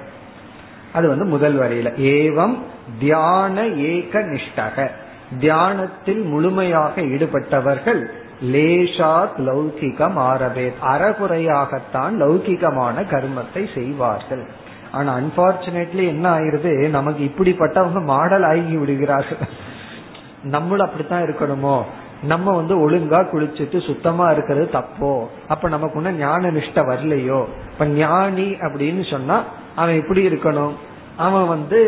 [0.92, 2.00] அது வந்து முதல் வரையில.
[2.00, 2.58] ஏவம்
[2.98, 4.90] தியான ஏக நிஷ்டக.
[5.38, 8.06] தியானத்தில் முழுமையாக ஈடுபட்டவர்கள்
[8.42, 14.46] லேஷாத் லௌகிகம் ஆரபேத் அறகுறையாகத்தான் லௌகிகமான கர்மத்தை செய்வார்கள்.
[14.92, 16.88] ஆனா அன்பார்ச்சுனேட்லி என்ன ஆயிருது?
[16.88, 19.38] நமக்கு இப்படிப்பட்டவங்க மாடல் ஆகி விடுகிறார்கள்.
[20.42, 21.82] நம்மளும் அப்படித்தான் இருக்கணுமோ?
[22.22, 25.26] நம்ம வந்து ஒழுங்கா குளிச்சுட்டு சுத்தமா இருக்கிறது தப்போ?
[25.48, 27.44] அப்ப நமக்கு ஒண்ணு ஞான நிஷ்ட வரலையோ?
[27.72, 29.44] இப்ப ஞானி அப்படின்னு சொன்னா
[29.76, 30.72] அவன் எப்படி இருக்கணும்.
[31.24, 31.78] அவன் வந்து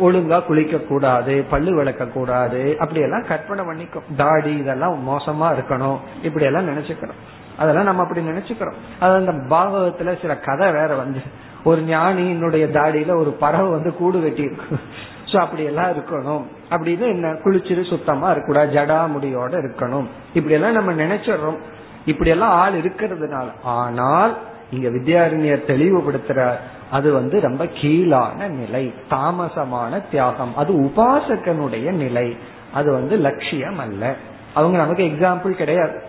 [0.00, 4.06] ஒழுங்கா குளிக்க கூடாது பல்லு விளக்க கூடாது அப்படி எல்லாம் கற்பனை பண்ணிக்கும்.
[4.16, 5.98] தாடி இதெல்லாம் மோசமா இருக்கணும்.
[6.22, 7.20] இப்படி எல்லாம் நினைச்சுக்கிறோம்
[7.58, 8.78] அதெல்லாம் நம்ம அப்படி நினைச்சுக்கிறோம்.
[9.00, 11.22] அது அந்த பாகவத்துல சில கதை வேற வந்து
[11.64, 14.84] ஒரு ஞானியினுடைய தாடியில ஒரு பறவை வந்து கூடு வெட்டி இருக்கும்
[15.30, 16.44] சோ அப்படி எல்லாம் இருக்கணும்.
[16.70, 20.06] அப்படின்னு என்ன குளிச்சுட்டு சுத்தமா இருக்கக்கூடாது ஜடா முடியோட இருக்கணும்.
[20.34, 21.58] இப்படி எல்லாம் நம்ம நினைச்சிடறோம்.
[22.06, 23.48] இப்படி எல்லாம் ஆள் இருக்கிறதுனால.
[23.62, 24.34] ஆனால்
[24.70, 26.40] இங்க வித்யாரண்யர் தெளிவுபடுத்துற
[26.90, 30.56] அது வந்து ரொம்ப கீழான நிலை தாமசமான தியாகம்.
[30.56, 32.36] அது உபாசகனுடைய நிலை.
[32.72, 34.14] அது வந்து லட்சியம் அல்ல.
[34.54, 36.02] அவங்க நமக்கு எக்ஸாம்பிள் கிடையாது.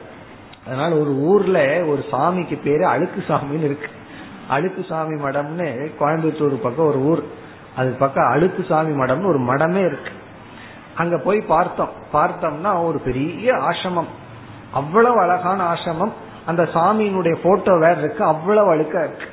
[0.67, 3.87] அதனால ஒரு ஊர்ல ஒரு சாமிக்கு பேரு அழுக்கு சாமின்னு இருக்கு.
[4.47, 7.23] அழுக்கு சாமி மடம்னு கோயம்புத்தூர் பக்கம் ஒரு ஊர்.
[7.75, 10.11] அது பக்கம் அழுக்கு சாமி மடம்னு ஒரு மடமே இருக்கு.
[10.95, 11.89] அங்க போய் பார்த்தோம்.
[12.13, 14.07] பார்த்தோம்னா ஒரு பெரிய ஆசிரமம்.
[14.71, 16.11] அவ்வளவு அழகான ஆசிரமம்.
[16.45, 18.23] அந்த சாமியினுடைய போட்டோ வேற இருக்கு.
[18.23, 19.25] அவ்வளவு அழுக்கா இருக்கு.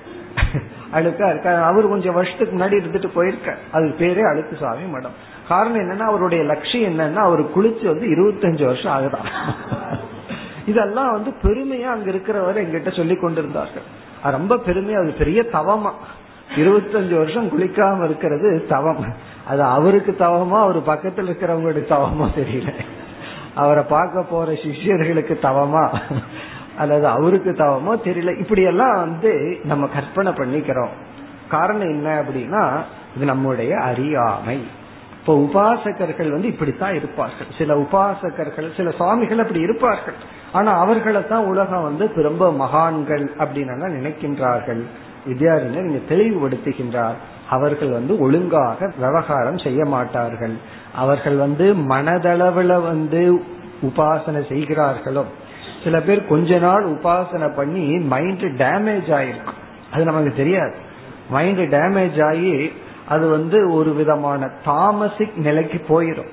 [0.94, 1.48] அழுக்கா இருக்கு?
[1.48, 5.12] அவர் கொஞ்சம் வருஷத்துக்கு முன்னாடி இருந்துட்டு போயிருக்க அது பேரே அழுக்கு சாமி மடம்.
[5.48, 9.26] காரணம் என்னன்னா அவருடைய லட்சியம் என்னன்னா அவர் குளிச்சு வந்து இருபத்தஞ்சு வருஷம் ஆகுதான்
[10.66, 13.82] இதெல்லாம் வந்து பெருமையா அங்க இருக்கிறவர் எங்கிட்ட சொல்லி கொண்டிருந்தார்கள்.
[14.22, 15.90] ரொம்ப பெருமையா அது பெரிய தவமா.
[16.56, 19.04] இருபத்தஞ்சு வருஷம் குளிக்காம இருக்கிறது தவம்.
[19.46, 22.72] அது அவருக்கு தவமா அவர் பக்கத்தில் இருக்கிறவங்களுக்கு தவமா தெரியல.
[23.54, 26.00] அவரை பார்க்க போற சிஷியர்களுக்கு தவமா.
[26.78, 28.38] அல்லது அவருக்கு தவமோ தெரியல.
[28.38, 30.94] இப்படி எல்லாம் வந்து நம்ம கற்பனை பண்ணிக்கிறோம்.
[31.48, 32.62] காரணம் என்ன அப்படின்னா
[33.16, 34.58] இது நம்முடைய அறியாமை.
[35.18, 37.46] இப்போ உபாசகர்கள் வந்து இப்படித்தான் இருப்பார்கள்.
[37.58, 40.14] சில உபாசகர்கள் சில சுவாமிகள் அப்படி இருப்பார்கள்.
[40.52, 44.82] ஆனா அவர்களை தான் உலகம் வந்து ரொம்ப மகான்கள் அப்படின்னு நினைக்கின்றார்கள்.
[45.26, 47.16] வித்யாரிஞர் இங்க தெளிவுபடுத்துகின்றார்.
[47.50, 50.54] அவர்கள் வந்து ஒழுங்காக விவகாரம் செய்ய மாட்டார்கள்.
[50.94, 53.44] அவர்கள் வந்து மனதளவுல வந்து
[53.82, 55.24] உபாசனை செய்கிறார்களோ
[55.86, 59.60] சில பேர் கொஞ்ச நாள் உபாசனை பண்ணி மைண்ட் டேமேஜ் ஆயிருக்கும்
[59.92, 60.74] அது நமக்கு தெரியாது.
[61.30, 62.72] மைண்ட் டேமேஜ் ஆகி
[63.08, 66.32] அது வந்து ஒரு விதமான தாமசிக் நிலைக்கு போயிடும்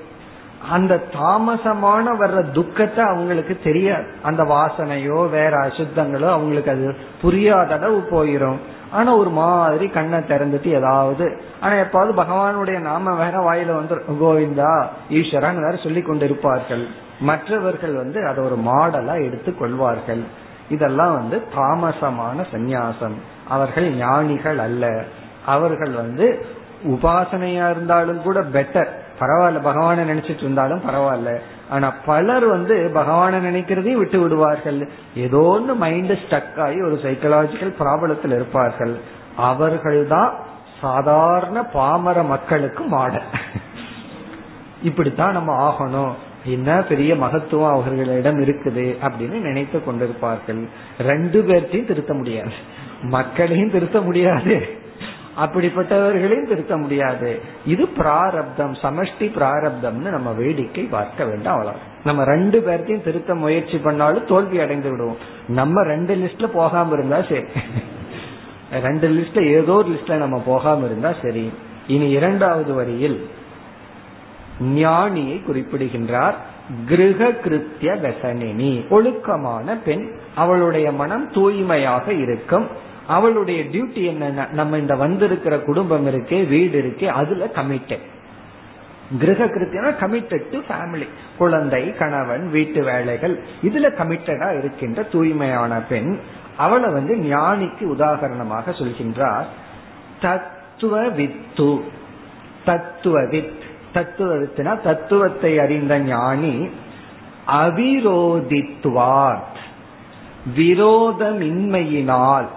[0.70, 4.04] அந்த தாமசமான வர்ற துக்கத்தை அவங்களுக்கு தெரியாது.
[4.22, 8.56] அந்த வாசனையோ வேற அசுத்தங்களோ அவங்களுக்கு அது புரியாத அளவு போயிரும்.
[8.92, 15.62] ஆனா ஒரு மாதிரி கண்ணை திறந்துட்டு ஏதாவது ஆனா எப்பாவது பகவானுடைய நாம வேற வாயில வந்து கோவிந்தா ஈஸ்வரன்
[15.62, 16.86] வேற சொல்லி கொண்டிருப்பார்கள்.
[17.20, 20.22] மற்றவர்கள் வந்து அதை ஒரு மாடலா எடுத்து கொள்வார்கள்.
[20.68, 23.14] இதெல்லாம் வந்து தாமசமான சந்நியாசம்.
[23.48, 25.04] அவர்கள் ஞானிகள் அல்ல.
[25.46, 26.46] அவர்கள் வந்து
[26.86, 28.88] உபாசனையா இருந்தாலும் கூட பெட்டர்
[29.20, 31.40] பரவாயில்ல பகவானை நினைச்சிட்டு இருந்தாலும் பரவாயில்ல.
[31.70, 34.88] ஆனா பலர் வந்து பகவானை நினைக்கிறதையும் விட்டு விடுவார்கள்.
[35.16, 38.96] ஏதோ ஒன்று மைண்ட் ஸ்டக் ஆகி ஒரு சைக்கலாஜிக்கல் ப்ராப்ளத்தில் இருப்பார்கள்.
[39.36, 40.34] அவர்கள்தான்
[40.80, 43.22] சாதாரண பாமர மக்களுக்கு மாடல்
[44.82, 46.12] இப்படித்தான் நம்ம ஆகணும்.
[46.44, 50.68] என்ன பெரிய மகத்துவம் அவர்களிடம் இருக்குது அப்படின்னு நினைத்து கொண்டிருப்பார்கள்.
[50.98, 52.52] ரெண்டு பேர்த்தையும் திருத்த முடியாது.
[53.02, 54.82] மக்களையும் திருத்த முடியாது.
[55.38, 57.40] அப்படிப்பட்டவர்களையும் திருத்த முடியாது.
[57.66, 64.26] இது பிராரப்தம் சமஷ்டி பிராரப்தம்னு நம்ம வேடிக்கை பார்க்க வேண்டாம் அவ்வளவு நம்ம ரெண்டு பேர்த்தையும் திருத்த முயற்சி பண்ணாலும்
[64.26, 65.16] தோல்வி அடைந்து விடுவோம்.
[65.48, 67.44] நம்ம ரெண்டு லிஸ்ட்ல போகாம இருந்தா சரி.
[68.82, 71.52] ரெண்டு லிஸ்ட்ல ஏதோ ஒரு லிஸ்ட்ல நம்ம போகாம இருந்தா சரி.
[71.86, 73.28] இனி இரண்டாவது வரியில்
[74.74, 76.34] ஞானியை குறிப்பிடுகின்றார்.
[76.86, 78.88] கிரக கிருத்திய வெசனினி.
[78.88, 80.10] ஒழுக்கமான பெண்.
[80.34, 82.66] அவளுடைய மனம் தூய்மையாக இருக்கும்.
[83.06, 88.12] அவளுடைய டியூட்டி என்னன்னா நம்ம இந்த வந்திருக்கிற குடும்பம் இருக்கே வீடு இருக்கே அதுல கமிட்டட்
[89.18, 96.18] கிரக கிருத்தினா கமிட்டட் டு ஃபேமிலி குழந்தை கணவன் வீட்டு வேலைகள் இதுல கமிட்டடா இருக்கின்ற தூய்மையான பெண்
[96.56, 99.44] அவளை வந்து ஞானிக்கு உதாகரணமாக சொல்கின்றார்.
[100.20, 101.80] தத்துவ வித்து.
[102.64, 103.62] தத்துவ வித்.
[103.92, 106.68] தத்துவ வித்துனா தத்துவத்தை அறிந்த ஞானி
[107.46, 109.42] அவிரோதித்துவார்
[110.56, 112.48] விரோதமின்மையினால்.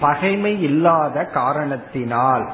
[0.00, 2.50] பகைமை இல்லாத காரணத்தினால்.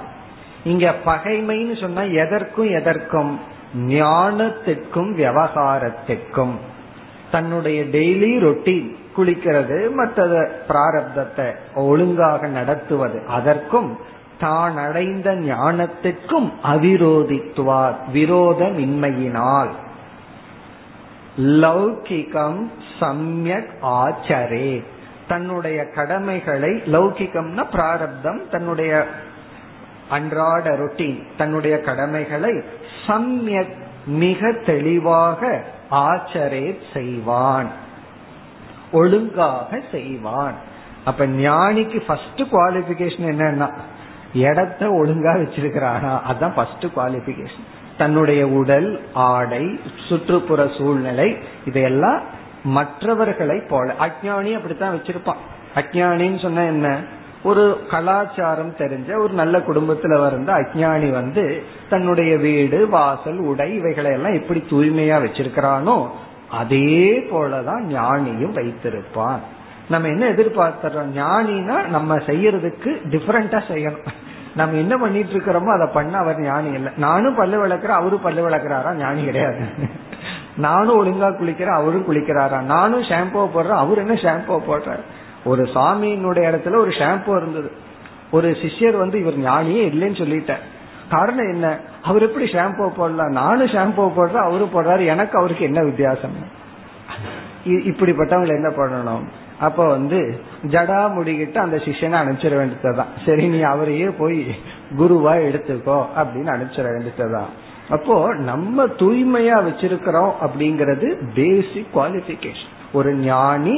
[0.64, 3.40] இங்க பகைமைன்னு சொன்னா எதற்கும் எதற்கும்
[3.76, 6.54] ஞானத்திற்கும் விவகாரத்திற்கும்.
[7.30, 13.22] தன்னுடைய டெய்லி ரொட்டீன் குளிக்கிறது மற்ற பிராரப்தத்தை ஒழுங்காக நடத்துவது.
[13.28, 13.98] அதற்கும்
[14.40, 19.70] தான் அடைந்த ஞானத்திற்கும் அவிரோதித்துவார் விரோதமின்மையினால்.
[21.38, 22.70] லௌகிகம்
[23.00, 24.82] சம்யக் ஆச்சரே.
[25.32, 28.92] தன்னுடைய கடமைகளை லௌகிகம்னா பிராரப்தம் தன்னுடைய
[30.08, 32.52] அன்றாட ரொட்டீன் தன்னுடைய கடமைகளை
[33.06, 33.76] சம்யக்
[34.22, 35.40] மிக தெளிவாக
[36.06, 37.70] ஆச்சரே செய்வான்
[38.92, 40.56] ஒழுங்காக செய்வான்.
[41.04, 43.68] அப்ப ஞானிக்கு ஃபர்ஸ்ட் குவாலிபிகேஷன் என்னன்னா
[44.46, 47.66] இடத்த ஒழுங்கா வச்சிருக்கிறானா அதான் ஃபர்ஸ்ட் குவாலிபிகேஷன்
[47.96, 48.90] தன்னுடைய உடல்
[49.30, 49.64] ஆடை
[50.08, 51.28] சுற்றுப்புற சூழ்நிலை
[51.64, 52.20] இதையெல்லாம்
[52.64, 53.92] மற்றவர்களை போல.
[54.00, 55.42] அஜானி அப்படித்தான் வச்சிருப்பான்.
[55.74, 56.98] அஜானின்னு சொன்ன என்ன?
[57.42, 64.32] ஒரு கலாச்சாரம் தெரிஞ்ச ஒரு நல்ல குடும்பத்துல வந்த அஜானி வந்து தன்னுடைய வீடு வாசல் உடை இவைகளை எல்லாம்
[64.32, 66.08] எப்படி தூய்மையா வச்சிருக்கிறானோ
[66.50, 69.38] அதே போலதான் ஞானியும் வைத்திருப்பான்.
[69.88, 71.10] நம்ம என்ன எதிர்பார்த்துறோம்?
[71.16, 74.06] ஞானினா நம்ம செய்யறதுக்கு டிஃபரெண்டா செய்யணும்.
[74.56, 76.92] நம்ம என்ன பண்ணிட்டு இருக்கிறோமோ அதை பண்ண அவர் ஞானி இல்லை.
[76.96, 78.94] நானும் பல்லு விளக்குற அவரும் பல்லு விளக்குறாரா?
[78.94, 79.60] ஞானி கிடையாது.
[80.56, 82.60] நானும் ஒழுங்கா குளிக்கிறேன் அவரும் குளிக்கிறாரா?
[82.60, 85.00] நானும் ஷாம்போ போடுறேன் அவர் என்ன ஷாம்போ போடுறாரு?
[85.44, 87.72] ஒரு சாமியினுடைய இடத்துல ஒரு ஷாம்பூ இருந்தது.
[88.30, 90.62] ஒரு சிஷ்யர் வந்து இவர் ஞானியே இல்லைன்னு சொல்லிட்டார்.
[91.10, 91.78] காரணம் என்ன?
[92.02, 95.06] அவர் எப்படி ஷாம்போ போடலாம் நானும் ஷாம்போ போடுறேன் அவரும் போடுறாரு.
[95.06, 96.60] எனக்கு அவருக்கு என்ன வித்தியாசம்?
[97.66, 99.24] இப்படிப்பட்டவங்களை என்ன பண்ணணும்?
[99.60, 103.06] அப்ப வந்து ஜடா முடிகிட்டு அந்த சிஷ்யனை அனுப்பிச்சிட வேண்டியதுதான்.
[103.26, 104.54] சரி நீ அவரையே போய்
[104.98, 107.70] குருவா எடுத்துக்கோ அப்படின்னு அனுப்பிச்சிட வேண்டியதுதான்.
[107.92, 113.76] அப்போ நம்ம தூய்மையா வச்சிருக்கிறோம் அப்படிங்கறது பேசிக் குவாலிபிகேஷன் ஒரு ஞானி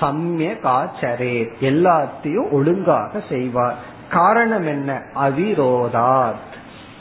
[0.00, 3.76] சமயகாச்சரே எல்லாத்தையும் ஒழுங்காக செய்வார்.
[4.10, 4.90] காரணம் என்ன?
[5.20, 6.48] அவிரோதாத்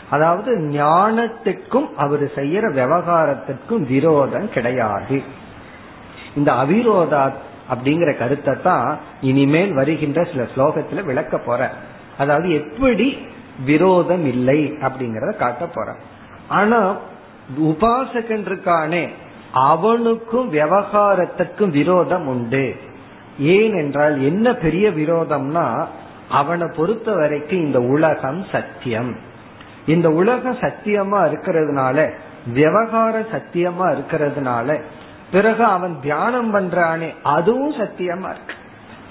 [0.09, 5.17] அதாவது ஞானத்துக்கும் அவர் செய்யற விவகாரத்திற்கும் விரோதம் கிடையாது.
[6.35, 7.39] இந்த அவிரோதாத்
[7.71, 8.87] அப்படிங்கிற கருத்தை தான்
[9.21, 11.61] இனிமேல் வருகின்ற சில ஸ்லோகத்துல விளக்க போற
[12.17, 13.07] அதாவது எப்படி
[13.65, 15.89] விரோதம் இல்லை அப்படிங்கறத காட்ட போற
[16.51, 16.79] ஆனா
[17.59, 19.03] உபாசகன் இருக்கானே
[19.53, 22.65] அவனுக்கும் விவகாரத்துக்கும் விரோதம் உண்டு.
[23.39, 25.65] ஏன் என்றால் என்ன பெரிய விரோதம்னா
[26.29, 29.11] அவனை பொறுத்த வரைக்கும் இந்த உலகம் சத்தியம்.
[29.85, 31.97] இந்த உலகம் சத்தியமா இருக்கிறதுனால
[32.53, 34.81] விவகாரம் சத்தியமா இருக்கிறதுனால
[35.31, 38.55] பிறகு அவன் தியானம் பண்றானே அதுவும் சத்தியமா இருக்கு.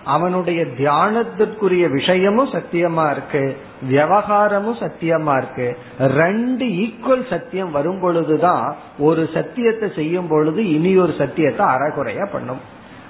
[0.04, 3.56] அவனுடைய தியானத்திற்குரிய விஷயமும் சத்தியமா இருக்கு
[3.90, 5.78] விவகாரமும் சத்தியமா இருக்கு.
[5.98, 12.60] ரெண்டு ஈக்குவல் சத்தியம் வரும் பொழுதுதான் ஒரு சத்தியத்தை செய்யும் பொழுது இனி ஒரு சத்தியத்தை அறகுறையா பண்ணும்.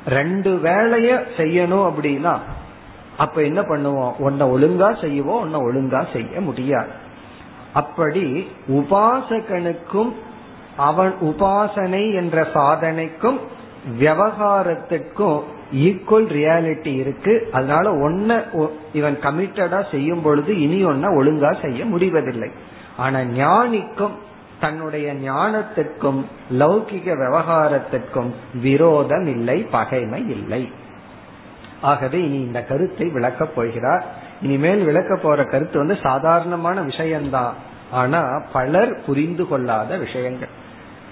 [0.07, 2.35] ரெண்டு வேலைய செய்யணும் அப்படின்னா
[3.16, 4.12] அப்ப என்ன பண்ணுவோம்?
[4.24, 6.88] ஒன்ன ஒழுங்கா செய்வோம் ஒன்ன ஒழுங்கா செய்ய முடியாது.
[7.72, 10.12] அப்படி உபாசகனுக்கும்
[10.76, 13.38] அவன் உபாசனை என்ற சாதனைக்கும்
[13.98, 15.42] விவகாரத்திற்கும்
[15.74, 17.48] ஈக்குவல் ரியாலிட்டி இருக்கு.
[17.52, 18.42] அதனால ஒன்ன
[18.92, 22.50] இவன் கமிட்டடா செய்யும் பொழுது இனி ஒன்ன ஒழுங்கா செய்ய முடிவதில்லை.
[22.96, 24.16] ஆனா ஞானிக்கும்
[24.61, 26.24] தன்னுடைய ஞானத்திற்கும்
[26.59, 28.30] லௌகிக விவகாரத்திற்கும்
[28.62, 30.72] விரோதம் இல்லை பகைமை இல்லை.
[31.80, 34.04] ஆகவே இனி இந்த கருத்தை விளக்கப் போகிறார்.
[34.42, 37.54] இனிமேல் விளக்க போற கருத்து வந்து சாதாரணமான விஷயம்தான்.
[37.90, 40.60] ஆனா பலர் புரிந்து கொள்ளாத விஷயங்கள்.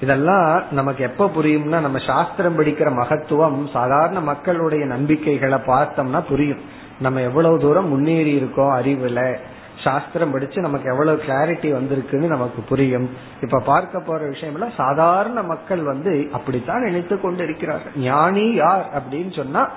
[0.01, 6.61] இதெல்லாம் நமக்கு எப்ப புரியும்னா நம்ம சாஸ்திரம் படிக்கிற மகத்துவம் சாதாரண மக்களுடைய நம்பிக்கைகளை பார்த்தோம்னா புரியும்.
[7.01, 9.37] நம்ம எவ்வளவு தூரம் முன்னேறி இருக்கோம் அறிவுல
[9.85, 13.11] சாஸ்திரம் படிச்சு நமக்கு எவ்வளவு கிளாரிட்டி வந்திருக்குன்னு நமக்கு புரியும்.
[13.43, 19.37] இப்ப பார்க்க போற விஷயம் எல்லாம் சாதாரண மக்கள் வந்து அப்படித்தான் நினைத்து கொண்டு இருக்கிறார்கள் ஞானி யார் அப்படின்னு
[19.37, 19.69] சொன்னா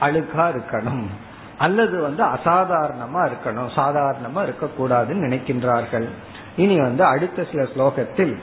[0.00, 1.06] அழுக்கா இருக்கணும்.
[1.58, 3.68] அல்லது வந்து அசாதாரணமா இருக்கணும்.
[3.76, 6.08] சாதாரணமா இருக்கக்கூடாதுன்னு நினைக்கின்றார்கள்.
[6.56, 8.36] இனி வந்து அடுத்த சில ஸ்லோகத்தில்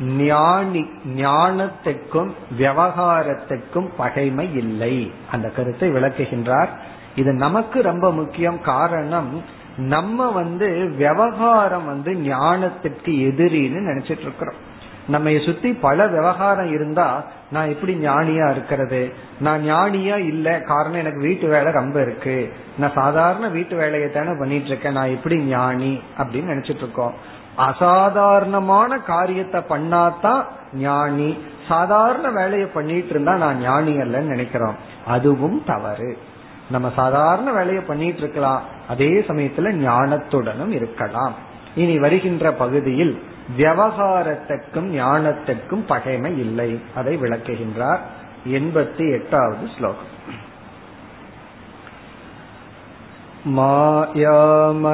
[0.00, 5.12] ஞானி ஞானத்துக்கும் விவகாரத்துக்கும் பகைமை இல்லை.
[5.30, 6.68] அந்த கருத்தை விளக்குகின்றார்.
[7.14, 8.60] இது நமக்கு ரொம்ப முக்கியம்.
[8.60, 9.42] காரணம்
[9.76, 14.68] நம்ம வந்து விவகாரம் வந்து ஞானத்திற்கு எதிரின்னு நினைச்சிட்டு இருக்கிறோம்
[15.08, 19.12] நம்ம சுத்தி பல விவகாரம் இருந்தா நான் எப்படி ஞானியா இருக்கிறது?
[19.40, 20.60] நான் ஞானியா இல்ல.
[20.60, 22.52] காரணம் எனக்கு வீட்டு வேலை ரொம்ப இருக்கு.
[22.78, 27.38] நான் சாதாரண வீட்டு வேலையை தானே பண்ணிட்டு இருக்கேன் நான் எப்படி ஞானி அப்படின்னு நினைச்சிட்டு இருக்கோம்
[27.68, 30.42] அசாதாரணமான காரியத்தை பண்ணாதான்
[30.72, 31.38] ஞானி.
[31.68, 34.76] சாதாரண வேலையை பண்ணிட்டு இருந்தா நான் ஞானி அல்லன்னு நினைக்கிறோம்.
[35.06, 36.18] அதுவும் தவறு.
[36.70, 38.62] நம்ம சாதாரண வேலையை பண்ணிட்டு இருக்கலாம்.
[38.88, 41.34] அதே சமயத்துல ஞானத்துடனும் இருக்கலாம்.
[41.74, 43.22] இனி வருகின்ற பகுதியில்
[43.58, 46.80] விவகாரத்திற்கும் ஞானத்துக்கும் பகைமை இல்லை.
[46.94, 47.98] அதை விளக்குகின்றார்
[48.48, 50.18] எண்பத்தி எட்டாவது ஸ்லோகம்.
[53.46, 54.90] मायामयप्रपञ्चोऽयम्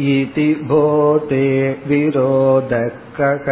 [0.00, 1.46] इति भोते
[1.86, 3.46] विरोधकः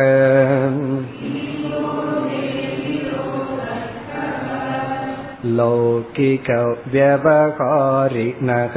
[7.43, 8.75] लौकिकव्यवहारिणः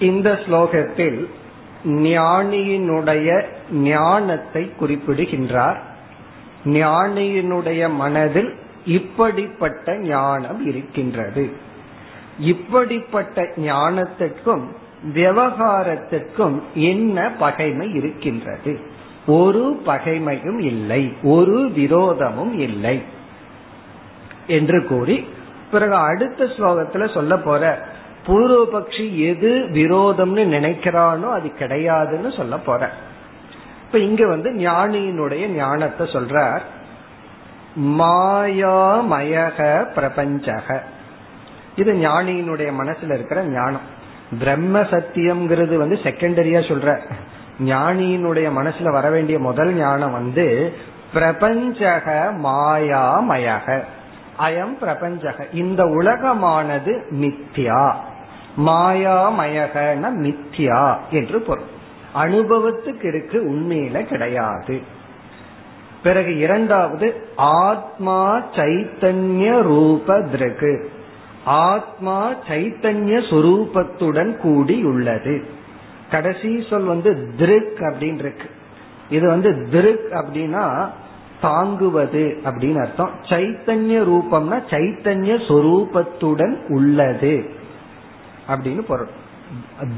[0.00, 1.20] இந்த ஸ்லோகத்தில்
[2.04, 3.28] ஞானியினுடைய
[3.84, 5.78] ஞானத்தை குறிப்பிடுகின்றார்
[6.72, 8.50] ஞானியினுடைய மனதில்
[8.90, 11.44] இப்படிப்பட்ட ஞானம் இருக்கின்றது
[12.52, 14.64] இப்படிப்பட்ட ஞானத்திற்கும்
[15.11, 18.79] விவகாரத்துக்கும் என்ன பகைமை இருக்கின்றது?
[19.27, 23.01] ஒரு பகைமையும் இல்லை ஒரு விரோதமும் இல்லை
[24.47, 25.27] என்று கூறி
[25.71, 27.85] பிறகு அடுத்த ஸ்லோகத்துல சொல்ல போற
[28.27, 32.91] பூர்வபக்ஷி எது விரோதம்னு நினைக்கிறானோ அது கிடையாதுன்னு சொல்ல போற.
[33.85, 36.61] இப்ப இங்க வந்து ஞானியினுடைய ஞானத்தை சொல்றார்.
[37.79, 40.83] மாயாமயக பிரபஞ்சக.
[41.75, 44.01] இது ஞானியினுடைய மனசுல இருக்கிற ஞானம்.
[44.39, 47.11] பிரம்ம சத்தியம்ங்கிறது வந்து செகண்டரியா சொல்ற.
[47.63, 50.73] ஞானியினுடைய மனசுல வர வேண்டிய முதல் ஞானம் வந்து
[51.13, 53.81] பிரபஞ்சக மாயாமயக.
[54.39, 55.45] அயம் பிரபஞ்சக.
[55.53, 57.93] இந்த உலகமானது மித்யா.
[58.57, 61.71] மாயாமயகன மித்யா என்று பொருள்.
[62.15, 64.81] அனுபவத்துக்கு இருக்கு உண்மையில கிடையாது.
[66.03, 70.89] பிறகு இரண்டாவது ஆத்மா சைத்தன்ய ரூப திருகு.
[71.45, 75.43] ஆத்மா சைத்தன்ய சுரூபத்துடன் கூடி உள்ளது
[76.11, 78.49] கடைசி சொல் வந்து திருக் அப்படின்னு இருக்கு
[79.09, 80.89] இது வந்து திருக் அப்படின்னா
[81.41, 83.09] தாங்குவது அப்படின்னு அர்த்தம்.
[83.21, 87.49] சைத்தன்ய ரூபம்னா சைத்தன்ய சொரூபத்துடன் உள்ளது
[88.47, 89.07] அப்படின்னு பொருள்.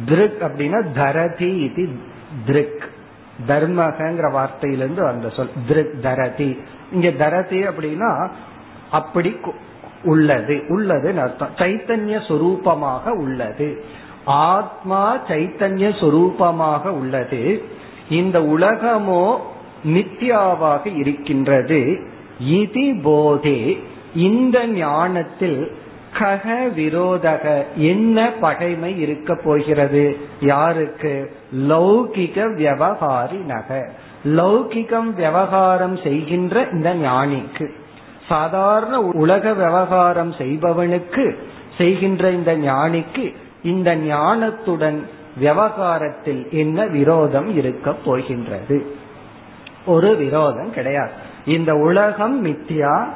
[0.06, 1.89] திருக் அப்படின்னா தரதி இது
[2.46, 2.89] திருக்.
[3.48, 5.50] தர்மகங்கிற வார்த்தையிலிருந்து அந்த சொல்.
[5.68, 6.60] திருக் தரதி.
[6.91, 8.30] இங்க தரதி அப்படின்னா
[8.91, 9.36] அப்படி
[10.06, 10.64] உள்ளது.
[10.70, 11.49] உள்ளதுன்னு அர்த்தம்.
[11.56, 13.84] சைத்தன்ய சொரூபமாக உள்ளது.
[14.26, 17.64] ஆத்மா சைத்தன்ய சொரூபமாக உள்ளது.
[18.10, 19.36] இந்த உலகமோ
[19.86, 21.99] நித்யாவாக இருக்கின்றது.
[22.43, 23.84] இதி போதே.
[24.16, 25.72] இந்த ஞானத்தில்
[26.20, 27.64] கக விரோதக.
[27.76, 30.18] என்ன பகைமை இருக்க போகிறது?
[30.39, 31.36] யாருக்கு?
[31.70, 33.89] லௌகிக விவகாரி நக
[34.26, 37.68] லௌகிகம் விவகாரம் செய்கின்ற இந்த ஞானிக்கு.
[38.28, 41.38] சாதாரண உலக விவகாரம் செய்பவனுக்கு
[41.78, 45.03] செய்கின்ற இந்த ஞானிக்கு இந்த ஞானத்துடன்
[45.38, 48.95] விவகாரத்தில் என்ன விரோதம் இருக்க போகின்றது?
[49.86, 51.11] ஒரு விரோதம் கிடையாது.
[51.45, 53.07] இந்த உலகம் மித்தியா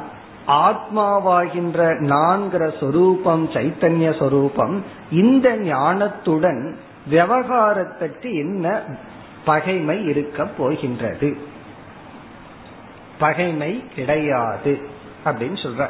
[0.48, 6.76] ஆத்மாவாகின்ற நான்கிற சொரூபம் சைத்தன்ய சொரூபம் இந்த ஞானத்துடன்
[7.10, 8.82] விவகாரத்திற்கு என்ன
[9.46, 11.38] பகைமை இருக்க போகின்றது?
[13.20, 14.98] பகைமை கிடையாது.
[15.26, 15.90] அப்படின்னு சொல்ற.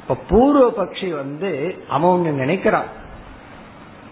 [0.00, 2.88] இப்ப பூர்வ பக்ஷி வந்து அவன் ஒண்ணு நினைக்கிறான்.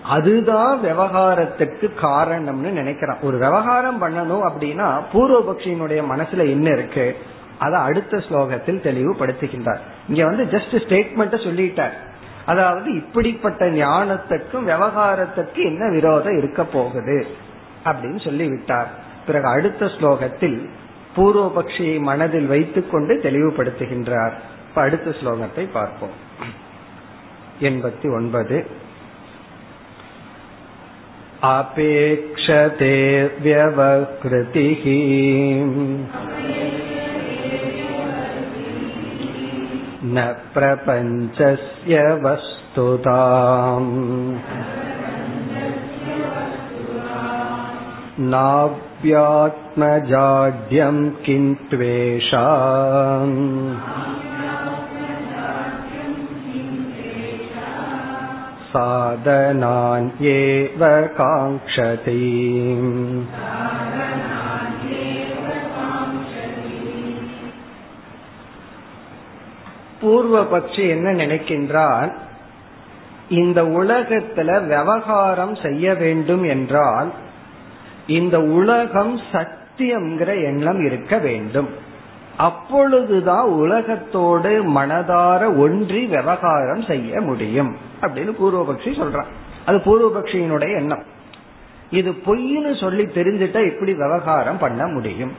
[0.02, 3.20] அதுதான் விவகாரத்துக்கு காரணம்னு நினைக்கிறான்.
[3.20, 7.16] ஒரு விவகாரம் பண்ணணும் அப்படின்னா பூர்வபக்ஷியினுடைய மனசுல என்ன இருக்கு?
[7.58, 9.78] அதை அடுத்த ஸ்லோகத்தில் தெளிவுபடுத்துகின்றார்.
[10.08, 11.92] இங்க வந்து ஜஸ்ட் ஸ்டேட்மெண்ட் சொல்லிட்டார்.
[12.46, 17.26] அதாவது இப்படிப்பட்ட ஞானத்துக்கும் விவகாரத்துக்கு என்ன விரோதம் இருக்க போகுது?
[17.84, 18.88] அப்படின்னு சொல்லிவிட்டார்.
[19.26, 20.68] பிறகு அடுத்த ஸ்லோகத்தில்
[21.17, 24.35] பூர்வபக்ஷியை மனதில் வைத்துக்கொண்டு தெளிவுபடுத்துகின்றார்
[24.67, 26.15] இப்ப அடுத்த ஸ்லோகத்தை பார்ப்போம்
[27.61, 28.57] எண்பத்தி ஒன்பது
[31.43, 32.97] अपेक्षते
[33.41, 34.83] व्यवकृतिः
[40.05, 40.23] न
[40.53, 43.91] प्रपञ्चस्य वस्तुताम्
[48.97, 52.43] माप्यात्मजाड्यं किं त्वेषा
[59.55, 60.81] साधनान्येव
[61.17, 62.23] काङ्क्षति
[70.01, 72.21] பூர்வ பட்சி என்ன நினைக்கின்றால்
[73.31, 77.21] இந்த உலகத்துல விவகாரம் செய்ய வேண்டும் என்றால்
[78.08, 81.68] இந்த உலகம் சத்தியம்ங்கிற எண்ணம் இருக்க வேண்டும்.
[82.36, 89.30] அப்பொழுதுதான் உலகத்தோடு மனதார ஒன்றி விவகாரம் செய்ய முடியும் அப்படின்னு பூர்வபக்ஷி சொல்றான்.
[89.66, 91.02] அது பூர்வபக்ஷியினுடைய எண்ணம்.
[91.90, 95.32] இது பொய்னு சொல்லி தெரிஞ்சுட்டா இப்படி விவகாரம் பண்ண முடியும்.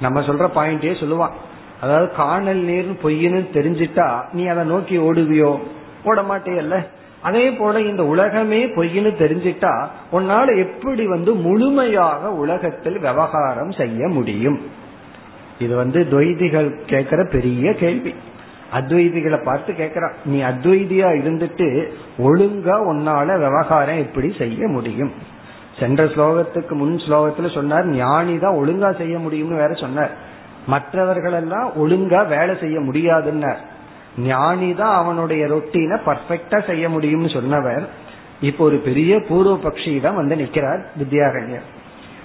[0.00, 1.36] நம்ம சொல்ற பாயிண்டே சொல்லுவான்.
[1.80, 5.58] அதாவது காணல் நீர் பொய்னு தெரிஞ்சிட்டா நீ அதை நோக்கி ஓடுவியோ?
[6.04, 6.86] ஓட மாட்டேயல்ல
[7.22, 14.60] அதே போல இந்த உலகமே பொய்னு தெரிஞ்சிட்டா உன்னால எப்படி வந்து முழுமையாக உலகத்தில் விவகாரம் செய்ய முடியும்?
[15.58, 18.14] இது வந்து துவைதிகள் கேட்கிற பெரிய கேள்வி.
[18.74, 21.88] அத்வைதிகளை பார்த்து கேட்கிறான் நீ அத்வைதியா இருந்துட்டு
[22.18, 25.12] ஒழுங்கா உன்னால விவகாரம் எப்படி செய்ய முடியும்?
[25.78, 30.10] சென்ற ஸ்லோகத்துக்கு முன் ஸ்லோகத்துல சொன்னார் ஞானி தான் ஒழுங்கா செய்ய முடியும்னு வேற சொன்னார்.
[30.66, 33.76] மற்றவர்கள் எல்லாம் ஒழுங்கா வேலை செய்ய முடியாதுன்னார்.
[34.18, 37.88] ஞானி தான் அவனுடைய ரொட்டீனை பர்ஃபெக்டா செய்ய முடியும்னு சொன்னவர்.
[38.40, 41.62] இப்போ ஒரு பெரிய பூர்வ பக்ஷியிடம் வந்து நிக்கிறார் வித்யாரண்யர்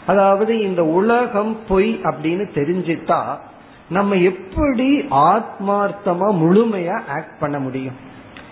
[0.07, 3.37] அதாவது இந்த உலகம் பொய் அப்படின்னு தெரிஞ்சிட்டா
[3.89, 7.93] நம்ம எப்படி ஆத்மார்த்தமா முழுமையா ஆக்ட் பண்ண முடியும்?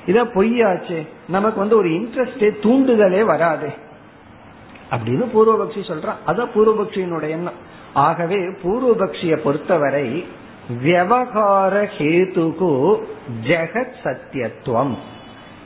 [0.05, 1.07] இத பொய்யாச்சு.
[1.27, 3.67] நமக்கு வந்து ஒரு இன்ட்ரெஸ்டே தூண்டுதலே வராது.
[4.91, 6.15] அப்படின்னு பூர்வபக்ஷி சொல்றான்.
[6.27, 7.53] அதான் பூர்வபக்ஷியினுடைய எண்ணம்.
[7.93, 10.25] ஆகவே பூர்வபக்ஷிய பொறுத்தவரை
[10.69, 12.99] வியவகார ஹேதுகு
[13.43, 14.95] ஜெகத் சத்தியத்துவம்.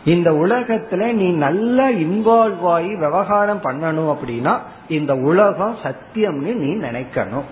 [0.05, 7.43] இந்த உலகத்துல நீ நல்லா இன்வால்வ் ஆகி விவகாரம் பண்ணணும் அப்படின்னா இந்த உலகம் சத்தியம்னு நீ நினைக்கணும்.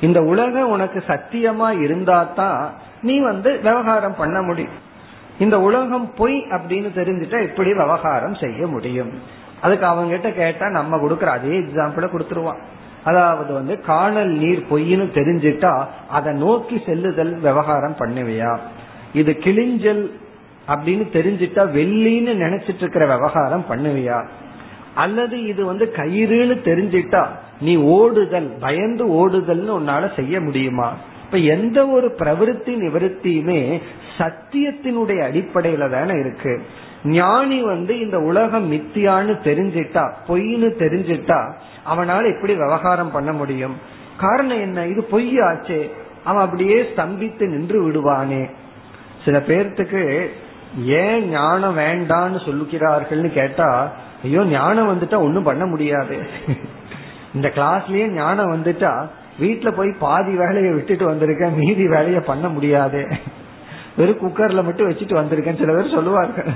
[0.00, 4.90] இந்த உலகம் உனக்கு சத்தியமா இருந்தா தான் நீ வந்து விவகாரம் பண்ண முடியும்.
[5.38, 9.12] இந்த உலகம் பொய் அப்படின்னு தெரிஞ்சுட்டா எப்படி விவகாரம் செய்ய முடியும்.
[9.60, 12.58] அதுக்கு அவங்க கிட்ட கேட்டா நம்ம கொடுக்கற அதே எக்ஸாம்பிள கொடுத்துருவான்.
[13.04, 18.58] அதாவது வந்து காணல் நீர் பொய்னு தெரிஞ்சிட்டா அதை நோக்கி செல்லுதல் விவகாரம் பண்ணுவியா?
[19.12, 20.10] இது கிழிஞ்சல்
[20.68, 24.26] அப்படின்னு தெரிஞ்சிட்டா வெள்ளின்னு நினைச்சிட்டு இருக்கிற விவகாரம் பண்ணுவியா?
[24.94, 27.26] அல்லது இது வந்து கயிறுன்னு தெரிஞ்சிட்டா
[27.60, 30.92] நீ ஓடுதல் பயந்து ஓடுதல்னு உன்னால செய்ய முடியுமா?
[31.24, 33.80] இப்ப எந்த ஒரு பிரவருத்தி நிவர்த்தியுமே
[34.18, 36.62] சத்தியத்தினுடைய அடிப்படையில தானே இருக்கு.
[37.04, 41.52] ஞானி வந்து இந்த உலகம் மித்தியான்னு தெரிஞ்சிட்டா பொய்னு தெரிஞ்சிட்டா
[41.90, 43.76] அவனால எப்படி விவகாரம் பண்ண முடியும்.
[44.16, 44.86] காரணம் என்ன?
[44.86, 45.38] இது பொய்
[46.24, 48.42] அவன் அப்படியே ஸ்தம்பித்து நின்று விடுவானே.
[49.24, 50.02] சில பேர்த்துக்கு
[51.00, 53.68] ஏன் ஞானம் வேண்டான்னு சொல்லுகிறார்கள்னு கேட்டா
[54.24, 56.16] ஐயோ ஞானம் வந்துட்டா ஒன்னும் பண்ண முடியாது.
[57.34, 58.92] இந்த கிளாஸ்லயே ஞானம் வந்துட்டா
[59.40, 63.00] வீட்டுல போய் பாதி வேலையை விட்டுட்டு வந்திருக்கேன் மீதி வேலையை பண்ண முடியாது.
[63.96, 66.50] வெறும் குக்கர்ல மட்டும் வச்சுட்டு வந்திருக்கேன் சில பேர் சொல்லுவார்கள்.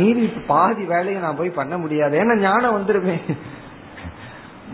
[0.00, 2.14] மீதி பாதி வேலையை நான் போய் பண்ண முடியாது.
[2.22, 3.16] ஏன்னா ஞானம் வந்துருமே.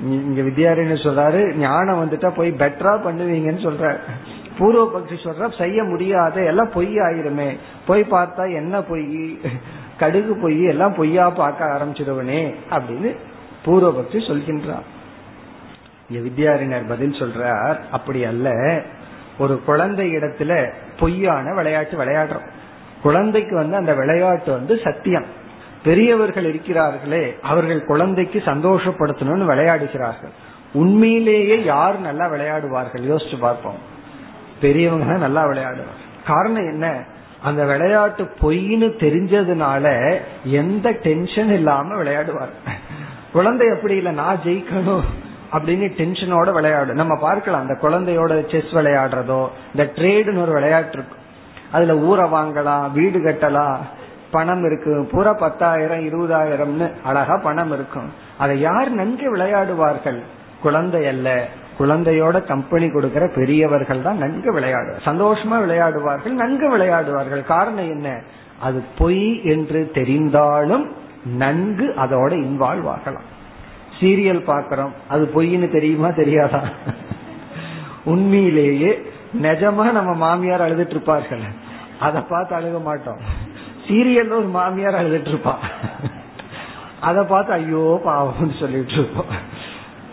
[0.03, 3.97] இங்க வித்யாரண்யர் சொல்றாரு ஞானம் வந்துட்டா போய் பெட்டரா பண்ணுவீங்கன்னு சொல்ற
[4.59, 7.57] பூர்வ பக்தி சொல்ற செய்ய முடியாத எல்லாம் பொய் ஆயிருமே.
[7.86, 9.38] போய் பார்த்தா என்ன பொய்?
[10.01, 13.16] கடுகு பொய் எல்லாம் பொய்யா பார்க்க ஆரம்பிச்சிடுவனே அப்படின்னு
[13.64, 14.86] பூர்வ பக்தி சொல்கின்றார்
[16.09, 18.82] இங்க பதில் சொல்றார் அப்படி அல்ல.
[19.38, 22.47] ஒரு குழந்தை இடத்துல பொய்யான விளையாட்டு விளையாடுறோம்.
[23.03, 25.24] குழந்தைக்கு வந்து அந்த விளையாட்டு வந்து சத்தியம்.
[25.85, 30.33] பெரியவர்கள் இருக்கிறார்களே அவர்கள் குழந்தைக்கு சந்தோஷப்படுத்தணும்னு விளையாடுகிறார்கள்.
[30.72, 33.05] உண்மையிலேயே யார் நல்லா விளையாடுவார்கள்?
[33.11, 33.79] யோசிச்சு பார்ப்போம்.
[34.61, 36.87] பெரியவங்க தான் நல்லா விளையாடுவார் காரணம் என்ன?
[37.43, 39.85] அந்த விளையாட்டு பொய்னு தெரிஞ்சதுனால
[40.43, 42.55] எந்த டென்ஷன் இல்லாம விளையாடுவார்.
[43.33, 45.07] குழந்தை எப்படி இல்லை நான் ஜெயிக்கணும்
[45.53, 51.22] அப்படின்னு டென்ஷனோட விளையாடும் நம்ம பார்க்கலாம் அந்த குழந்தையோட செஸ் விளையாடுறதோ இந்த ட்ரேடுன்னு ஒரு விளையாட்டு இருக்கும்.
[51.72, 53.79] அதுல ஊரை வாங்கலாம் வீடு கட்டலாம்
[54.37, 54.95] பணம் இருக்கு.
[55.12, 58.09] பூரா பத்தாயிரம் இருபதாயிரம்னு அழகா பணம் இருக்கும்.
[58.43, 60.20] அதை யார் நன்கு விளையாடுவார்கள்?
[60.64, 61.28] குழந்தை அல்ல.
[61.80, 67.43] குழந்தையோட கம்பெனி கொடுக்கிற பெரியவர்கள் தான் நன்கு விளையாடுவார் சந்தோஷமா விளையாடுவார்கள் நன்கு விளையாடுவார்கள்.
[67.55, 68.09] காரணம் என்ன?
[68.66, 70.84] அது பொய் என்று தெரிந்தாலும்
[71.43, 73.26] நன்கு அதோட இன்வால்வ் ஆகலாம்
[73.99, 76.61] சீரியல் பாக்கிறோம் அது பொய்ன்னு தெரியுமா தெரியாதா?
[78.12, 78.91] உண்மையிலேயே
[79.43, 81.45] நிஜமா நம்ம மாமியார் அழுதுட்டு இருப்பார்கள்.
[82.07, 83.20] அதை பார்த்து அழுக மாட்டோம்.
[83.89, 85.55] சீரியல்ல ஒரு மாமியார் அழுதுட்டு இருப்பா
[87.01, 89.32] அத பார்த்து ஐயோ பாவம்னு சொல்லிட்டு இருப்போம்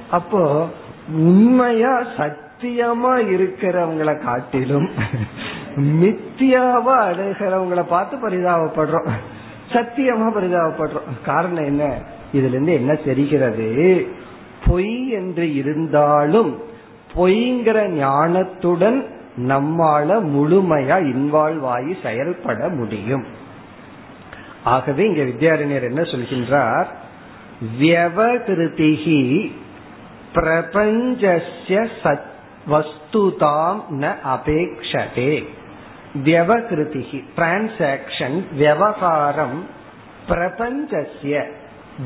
[0.09, 0.67] அப்போ
[1.09, 4.89] உண்மையா சத்தியமா இருக்கிறவங்களை காட்டிலும்
[6.01, 9.07] மித்தியாவா அழுகிறவங்களை பார்த்து பரிதாபப்படுறோம்.
[9.73, 11.07] சத்தியமா பரிதாபப்படுறோம்.
[11.25, 11.83] காரணம் என்ன?
[12.33, 13.67] இதுல இருந்து என்ன தெரிகிறது?
[14.65, 16.51] பொய் என்று இருந்தாலும்
[17.15, 18.99] பொய்ங்கிற ஞானத்துடன்
[19.37, 23.25] நம்மால முழுமையா இன்வால்வ் ஆகி செயல்பட முடியும்.
[24.63, 26.85] ஆகவே இங்க வித்யாரண்யர் என்ன சொல்கின்றார்?
[27.79, 29.51] வியவகிருதிகி
[30.33, 32.31] பிரபஞ்சஸ்ய சத்
[32.69, 35.47] வஸ்துதாம் ந அபேக்ஷதே.
[36.23, 39.65] வியவகிருதிகி டிரான்சாக்சன் விவகாரம்
[40.29, 41.51] பிரபஞ்சஸ்ய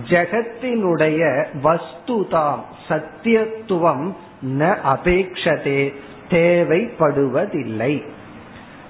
[0.10, 5.93] ஜகத்தினுடைய வஸ்துதாம் சத்தியத்துவம் ந அபேக்ஷதே
[6.30, 8.08] தேவைப்படுவதில்லை.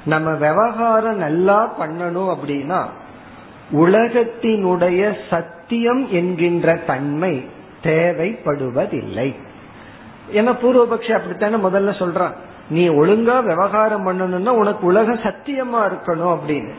[0.05, 2.85] நம்ம விவகாரம் நல்லா பண்ணணும் அப்படின்னா
[3.71, 7.45] உலகத்தினுடைய சத்தியம் என்கின்ற தன்மை
[7.83, 9.35] தேவைப்படுவதில்லை.
[10.31, 12.33] என பூர்வபக்ஷி அப்படித்தானே முதல்ல சொல்றான்.
[12.69, 16.71] நீ ஒழுங்கா விவகாரம் பண்ணணும்னா உனக்கு உலகம் சத்தியமா இருக்கணும் அப்படின்னு.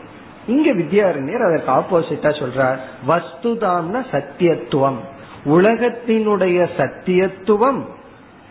[0.47, 2.77] இங்க வித்யாரண்யர் அதற்கு ஆப்போசிட்டா சொல்றார்.
[3.07, 4.97] வஸ்துதாம்னா சத்தியத்துவம்.
[5.45, 7.85] உலகத்தினுடைய சத்தியத்துவம்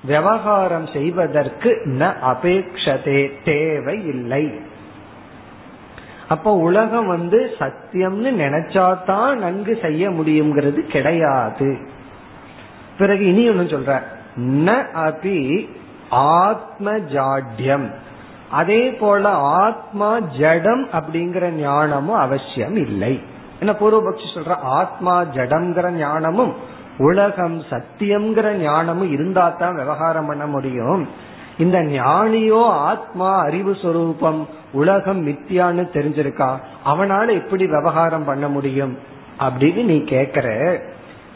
[0.04, 4.67] விவகாரம் செய்வதற்கு ந அபேக்ஷதே தேவை இல்லை
[6.28, 11.78] அப்போ உலகம் வந்து சத்தியம்னு நினைச்சாதான் நன்கு செய்ய முடியுங்கிறது கிடையாது.
[12.98, 14.02] பிறகு இனி ஒன்னு சொல்ற.
[14.40, 15.68] ந அபி
[16.10, 17.90] ஆத்ம ஜாட்யம்
[18.50, 23.22] அதே போல ஆத்மா ஜடம் அப்படிங்கிற ஞானமும் அவசியம் இல்லை.
[23.58, 24.48] என்ன பூர்வபக்ஷி சொல்ற?
[24.48, 26.54] ஆத்மா ஜடம்ங்கிற ஞானமும்
[26.98, 31.08] உலகம் சத்தியம்ங்கிற ஞானமும் இருந்தா தான் விவகாரம் பண்ண முடியும்.
[31.58, 36.58] இந்த ஞானியோ ஆத்மா அறிவு சொரூபம் உலகம் மித்தியான்னு தெரிஞ்சிருக்கா?
[36.86, 38.98] அவனால எப்படி விவகாரம் பண்ண முடியும்?
[39.38, 40.78] அப்படின்னு நீ கேக்குற.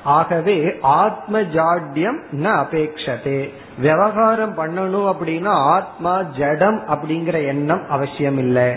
[0.05, 3.51] ஆகவே ஆத்ம ஜாட்யம் ந அபேக்ஷதே.
[3.79, 8.75] விவகாரம் பண்ணணும் அப்படின்னா ஆத்மா ஜடம் அப்படிங்கிற எண்ணம் அவசியம் இல்லை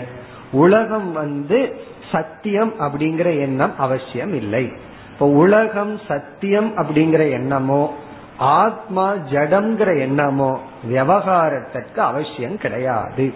[0.52, 1.76] உலகம் வந்து
[2.12, 4.72] சத்தியம் அப்படிங்கிற எண்ணம் அவசியம் இல்லை
[5.12, 7.94] இப்போ உலகம் சத்தியம் அப்படிங்கிற எண்ணமோ
[8.38, 13.34] ஆத்மா ஜடம்ங்கிற எண்ணமோ விவகாரத்திற்கு அவசியம் கிடையாது.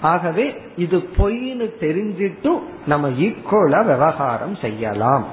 [0.00, 5.24] ஆகவே இது பொய்னு தெரிஞ்சிட்டும் நம்ம ஈக்குவலா விவகாரம் செய்யலாம்.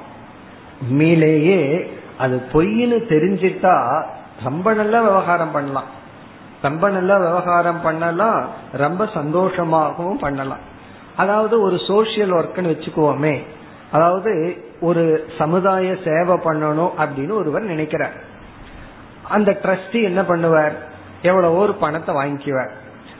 [0.82, 4.04] உண்மையிலேயே அது பொய்னு தெரிஞ்சிட்டா
[4.44, 5.86] ரொம்ப நல்லா விவகாரம் பண்ணலாம்.
[6.62, 10.60] ரொம்ப நல்லா விவகாரம் பண்ணலாம் ரொம்ப சந்தோஷமாகவும் பண்ணலாம்.
[11.16, 13.42] அதாவது ஒரு சோசியல் ஒர்க்னு வச்சுக்குவோமே
[13.92, 18.29] அதாவது ஒரு சமுதாய சேவை பண்ணணும் அப்படின்னு ஒருவர் நினைக்கிறார்.
[19.30, 20.74] அந்த ட்ரஸ்டி என்ன பண்ணுவார்?
[21.22, 22.70] எவ்வளவோ ஒரு பணத்தை வாங்கிக்குவார்.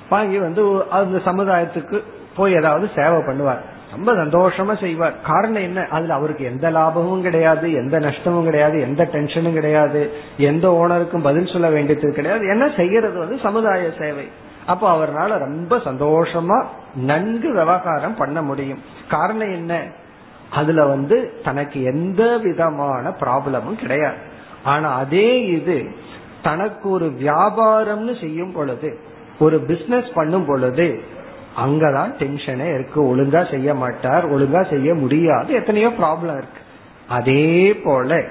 [0.10, 2.04] வாங்கி வந்து அந்த சமுதாயத்துக்கு
[2.36, 3.60] போய் ஏதாவது சேவை பண்ணுவார்.
[3.92, 5.22] ரொம்ப சந்தோஷமா செய்வார்.
[5.22, 5.88] காரணம் என்ன?
[5.90, 11.70] அதுல அவருக்கு எந்த லாபமும் கிடையாது எந்த நஷ்டமும் கிடையாது எந்த டென்ஷனும் கிடையாது எந்த ஓனருக்கும் பதில் சொல்ல
[11.70, 12.48] வேண்டியது கிடையாது.
[12.48, 14.28] என்ன செய்யறது வந்து சமுதாய சேவை.
[14.66, 18.84] அப்போ அவரால் ரொம்ப சந்தோஷமா நன்கு விவகாரம் பண்ண முடியும்.
[19.10, 19.82] காரணம் என்ன?
[20.50, 24.29] அதுல வந்து தனக்கு எந்த விதமான ப்ராப்ளமும் கிடையாது.
[24.64, 25.90] ஆனா அதே இது
[26.42, 29.00] தனக்கு ஒரு வியாபாரம்னு செய்யும் பொழுது
[29.40, 31.02] ஒரு பிசினஸ் பண்ணும் பொழுது
[31.66, 33.16] அங்கதான் டென்ஷனே இருக்கு.
[33.16, 35.54] ஒழுங்கா செய்ய மாட்டார் ஒழுங்கா செய்ய முடியாது.
[35.54, 36.62] எத்தனையோ ப்ராப்ளம் இருக்கு.
[37.08, 38.24] அதே போல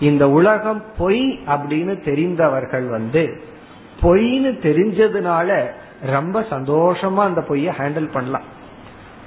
[0.00, 3.40] இந்த உலகம் பொய் அப்படின்னு தெரிந்தவர்கள் வந்து
[4.02, 5.70] பொய்னு தெரிஞ்சதுனால
[6.02, 8.54] ரொம்ப சந்தோஷமா அந்த பொய்ய ஹேண்டில் பண்ணலாம்.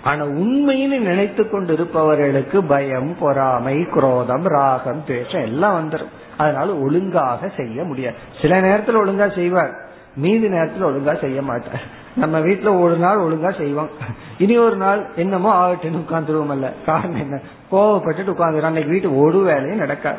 [0.04, 7.84] ஆனா உண்மைன்னு நினைத்து கொண்டு இருப்பவர்களுக்கு பயம் பொறாமை குரோதம் ராகம் துவேஷம் எல்லாம் வந்துடும் அதனால ஒழுங்காக செய்ய
[7.84, 8.16] முடியாது.
[8.42, 9.72] சில நேரத்துல ஒழுங்கா செய்வார்.
[10.16, 11.82] மீதி நேரத்துல ஒழுங்கா செய்ய மாட்டார்.
[12.16, 13.90] நம்ம வீட்டுல ஒரு நாள் ஒழுங்கா செய்வோம்.
[14.38, 16.74] இனி ஒரு நாள் என்னமோ ஆகட்டுன்னு உட்காந்துருவோம் அல்ல.
[16.86, 17.40] காரணம் என்ன?
[17.72, 20.18] கோவப்பட்டுட்டு உட்காந்துரும் அன்னைக்கு வீட்டு ஒரு வேலையும் நடக்காது.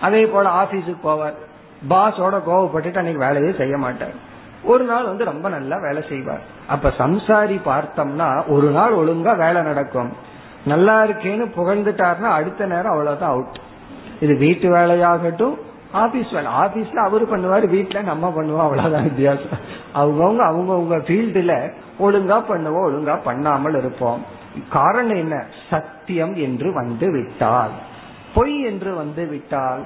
[0.00, 1.38] அதே போல ஆபீஸுக்கு போவார்.
[1.90, 4.28] பாஸோட கோவப்பட்டுட்டு அன்னைக்கு வேலையே செய்ய மாட்டார்.
[4.64, 6.40] ஒரு நாள் வந்து ரொம்ப நல்லா வேலை செய்வார்.
[6.66, 10.12] அப்ப சம்சாரி பார்த்தோம்னா ஒரு நாள் ஒழுங்கா வேலை நடக்கும்.
[10.66, 13.58] நல்லா இருக்கேன்னு புகழ்ந்துட்டாருன்னா அடுத்த நேரம் அவ்வளவுதான் அவுட்
[14.20, 15.56] இது வீட்டு வேலையாகட்டும்
[15.92, 16.50] ஆபீஸ் வேலை.
[16.52, 18.66] ஆபீஸ்ல அவரு பண்ணுவாரு வீட்டுல நம்ம பண்ணுவோம்.
[18.66, 19.62] அவ்வளவுதான் வித்தியாசம்.
[19.94, 21.54] அவங்கவுங்க அவங்கவுங்க ஃபீல்டுல
[22.00, 24.24] ஒழுங்கா பண்ணுவோம் ஒழுங்கா பண்ணாமல் இருப்போம்.
[24.68, 25.44] காரணம் என்ன?
[25.70, 27.70] சத்தியம் என்று வந்து விட்டால்.
[28.34, 29.82] பொய் என்று வந்து விட்டால்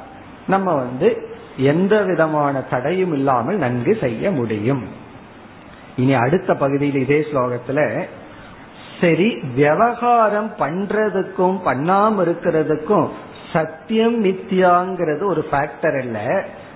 [0.47, 4.85] நம்ம வந்து எந்த விதமான தடையும் இல்லாமல் நன்கு செய்ய முடியும்.
[5.97, 8.05] இனி அடுத்த பகுதியில் இதே ஸ்லோகத்துல
[9.01, 13.09] சரி விவகாரம் பண்றதுக்கும் பண்ணாம இருக்கிறதுக்கும்
[13.55, 16.19] சத்தியம் மித்தியாங்கிறது ஒரு ஃபேக்டர் அல்ல.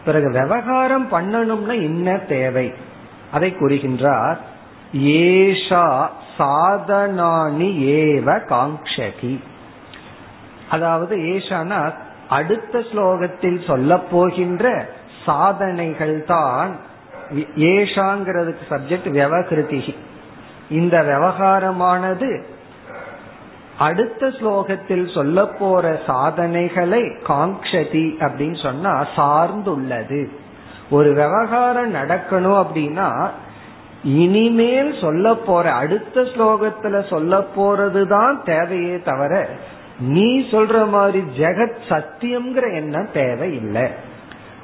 [0.04, 2.72] பிறகு விவகாரம் பண்ணணும்னா என்ன தேவை?
[3.32, 4.38] அதை கூறுகின்றார்
[4.92, 5.86] ஏஷா
[6.38, 9.34] சாதனானி ஏவ காங்ஷகி
[10.70, 11.80] அதாவது ஏஷானா
[12.28, 14.88] அடுத்த ஸ்லோகத்தில் சொல்ல போகின்ற
[15.26, 16.76] சாதனைகள் தான்
[17.72, 19.94] ஏஷாங்கிறதுக்கு சப்ஜெக்ட் விவகிருதி.
[20.70, 22.56] இந்த விவகாரமானது
[23.78, 30.28] அடுத்த ஸ்லோகத்தில் சொல்ல போற சாதனைகளை காங்ஷதி அப்படின்னு சொன்னா சார்ந்துள்ளது.
[30.90, 33.30] ஒரு விவகாரம் நடக்கணும் அப்படின்னா
[34.04, 39.48] இனிமேல் சொல்ல போற அடுத்த ஸ்லோகத்துல சொல்ல போறதுதான் தேவையே தவிர
[40.00, 43.86] நீ சொல்ற மாதிரி ஜெகத் சத்தியம்ங்கிற எண்ணம் தேவை இல்லை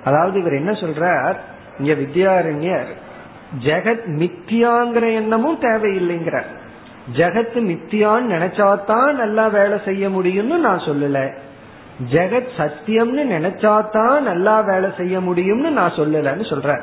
[0.04, 1.36] அதாவது இவர் என்ன சொல்றார்?
[1.78, 2.86] இங்க வித்யாரண்யர்
[3.64, 6.62] ஜெகத் மித்தியாங்கிற எண்ணமும் தேவையில்லைங்கிறார்.
[7.12, 11.34] ஜெகத் மித்தியான்னு நினைச்சாதான் நல்லா வேலை செய்ய முடியும்னு நான் சொல்லல.
[12.12, 16.80] ஜெகத் சத்தியம்னு நினைச்சாதான் நல்லா வேலை செய்ய முடியும்னு நான் சொல்லலன்னு சொல்றேன்.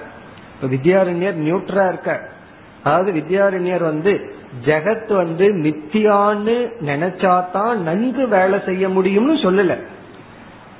[0.61, 2.19] இப்ப வித்யாரண்யர் நியூட்ரா இருக்க.
[2.83, 4.33] அதாவது வித்யாரண்யர் வந்து
[4.65, 9.77] ஜெகத் வந்து மித்தியான்னு நினைச்சாதான் நன்கு வேலை செய்ய முடியும்னு சொல்லல.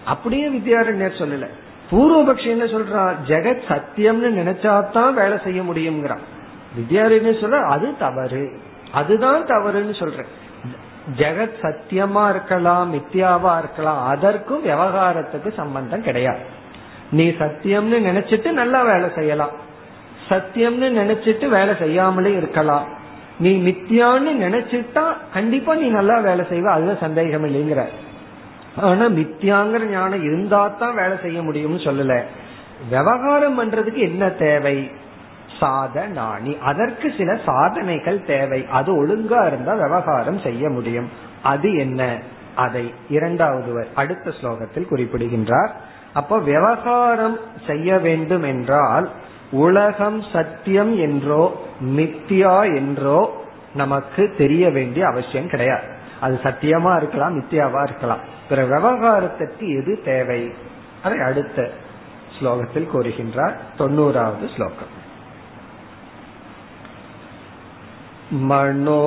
[0.05, 1.47] அப்படியே வித்யாரண்யர் சொல்லல.
[1.91, 3.13] பூர்வபக்ஷி என்ன சொல்றான்?
[3.27, 6.21] ஜெகத் சத்தியம்னு நினைச்சாதான் வேலை செய்ய முடியுங்கிறான்
[6.79, 8.69] வித்யாரண்யர் சொல்ற அது தவறு.
[8.93, 10.25] அதுதான் தவறுன்னு சொல்றேன்.
[11.17, 16.39] ஜெகத் சத்தியமா இருக்கலாம் மித்தியாவா இருக்கலாம் அதற்கும் விவகாரத்துக்கு சம்பந்தம் கிடையாது.
[17.11, 19.49] நீ சத்தியம்னு நினைச்சிட்டு நல்லா வேலை செய்யலாம்.
[20.29, 22.87] சத்தியம்னு நினைச்சிட்டு வேலை செய்யாமலே இருக்கலாம்.
[23.39, 27.85] நீ மித்தியான்னு நினைச்சிட்டா கண்டிப்பா நீ நல்லா வேலை செய்வ அதுல சந்தேகம் இல்லைங்கிற.
[28.77, 32.23] ஆனா மித்தியாங்கிற ஞானம் இருந்தா தான் வேலை செய்ய முடியும்னு சொல்லல.
[32.89, 34.91] விவகாரம் பண்றதுக்கு என்ன தேவை?
[35.61, 36.59] சாதனாணி.
[36.59, 38.67] அதற்கு சில சாதனைகள் தேவை.
[38.71, 41.09] அது ஒழுங்கா இருந்தா விவகாரம் செய்ய முடியும்.
[41.43, 42.17] அது என்ன?
[42.55, 45.71] அதை இரண்டாவது அடுத்த ஸ்லோகத்தில் குறிப்பிடுகின்றார்.
[46.13, 47.37] அப்போ விவகாரம்
[47.67, 49.09] செய்ய வேண்டும் என்றால்
[49.51, 53.43] உலகம் சத்தியம் என்றோ மித்தியா என்றோ
[53.75, 55.83] நமக்கு தெரிய வேண்டிய அவசியம் கிடையாது.
[56.19, 58.19] அது சத்தியமா இருக்கலாம் மித்தியாவா இருக்கலாம்.
[58.49, 60.53] பிற விவகாரத்திற்கு எது தேவை?
[61.03, 61.71] அதை அடுத்த
[62.39, 63.53] ஸ்லோகத்தில் கூறுகின்றார்.
[63.77, 64.99] தொண்ணூறாவது ஸ்லோகம்.
[68.50, 69.02] मनो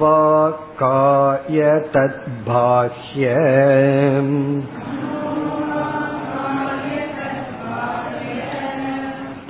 [0.00, 1.60] वाक्काय
[1.94, 3.34] तद्भाष्य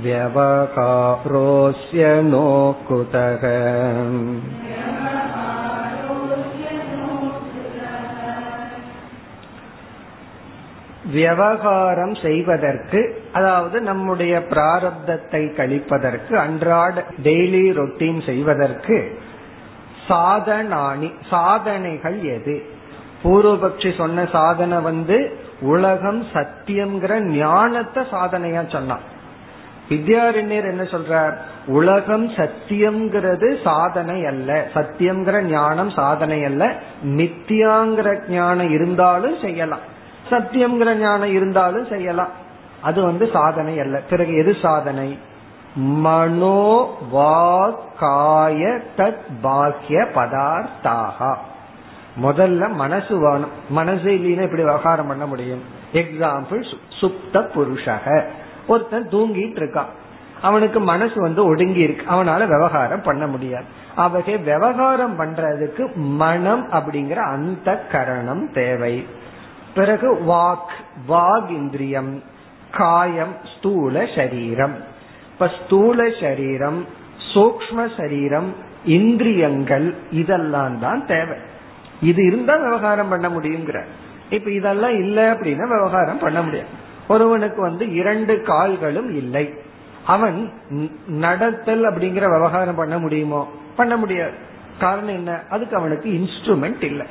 [0.03, 3.43] व्यवकारोऽस्य नो कुतः
[11.13, 19.19] விவகாரம் செய்வதற்கு அதாவது நம்முடைய பிராரப்தத்தை கழிப்பதற்கு அன்றாட டெய்லி ரொட்டீன் செய்வதற்கு
[20.09, 22.63] சாதனாணி சாதனைகள் எது
[23.23, 29.01] பூர்வபக்ஷி சொன்ன சாதனை வந்து உலகம் சத்தியம்ங்கிற ஞானத்தை சாதனையா சொன்னான்
[29.90, 31.38] வித்யாரண்யர் என்ன சொல்றார்?
[31.68, 34.68] உலகம் சத்தியம்ங்கிறது சாதனை அல்ல.
[34.74, 36.76] சத்தியம்ங்கிற ஞானம் சாதனை அல்ல.
[37.04, 39.80] மித்தியாங்கிற ஞானம் இருந்தாலும் செய்யலாம்.
[40.30, 42.30] சத்தியம்ங்கிற ஞானம் இருந்தாலும் செய்யலாம்.
[42.82, 44.02] அது வந்து சாதனை அல்ல.
[44.10, 45.18] பிறகு எது சாதனை?
[45.76, 51.36] மனோ வாக்காய தத் பாக்கிய பதார்த்தாக.
[52.22, 53.52] முதல்ல மனசு வேணும்.
[53.70, 55.64] மனசு இல்லைன்னா இப்படி விவகாரம் பண்ண முடியும்?
[55.94, 58.24] எக்ஸாம்பிள் சுப்த புருஷக.
[58.68, 59.92] ஒருத்தன் தூங்கிட்டு இருக்கான்
[60.42, 63.64] அவனுக்கு மனசு வந்து ஒடுங்கி இருக்கு அவனால விவகாரம் பண்ண முடியாது.
[63.96, 69.06] அவகை விவகாரம் பண்றதுக்கு மனம் அப்படிங்கிற அந்த கரணம் தேவை.
[69.74, 70.74] பிறகு வாக்
[71.08, 72.24] வாக் இந்திரியம்
[72.72, 74.76] காயம் ஸ்தூல சரீரம்.
[75.32, 76.86] இப்ப ஸ்தூல சரீரம்
[77.34, 78.56] சூக்ம சரீரம்
[78.86, 81.38] இந்திரியங்கள் இதெல்லாம் தான் தேவை.
[82.02, 83.84] இது இருந்தா விவகாரம் பண்ண முடியுங்கிற.
[84.30, 86.86] இப்ப இதெல்லாம் இல்ல அப்படின்னா விவகாரம் பண்ண முடியாது.
[87.08, 89.54] ஒருவனுக்கு வந்து இரண்டு கால்களும் இல்லை.
[90.06, 90.52] அவன்
[91.08, 93.52] நடத்தல் அப்படிங்கிற விவகாரம் பண்ண முடியுமோ?
[93.76, 94.32] பண்ண முடியாது.
[94.80, 95.42] காரணம் என்ன?
[95.50, 97.06] அதுக்கு அவனுக்கு இன்ஸ்ட்ருமெண்ட் இல்லை.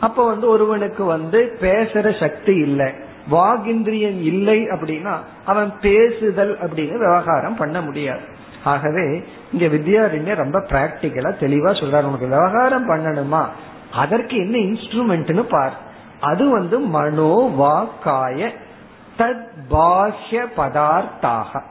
[0.00, 2.92] அப்ப வந்து ஒருவனுக்கு வந்து பேசுற சக்தி இல்லை.
[3.32, 8.20] வாகிந்திரியம் இல்லை அப்படின்னா அவன் பேசுதல் அப்படின்னு விவகாரம் பண்ண முடியாது.
[8.64, 12.04] ஆகவே இங்க வித்யாரண்யர் ரொம்ப பிராக்டிக்கலா தெளிவா சொல்றாரு.
[12.04, 13.46] உனக்கு விவகாரம் பண்ணணுமா?
[13.92, 15.72] அதற்கு என்ன இன்ஸ்ட்ருமெண்ட்னு பார்.
[16.20, 18.50] அது வந்து மனோ வாக்காய
[19.18, 21.62] தத் பாஹ்ய பதார்த்தாக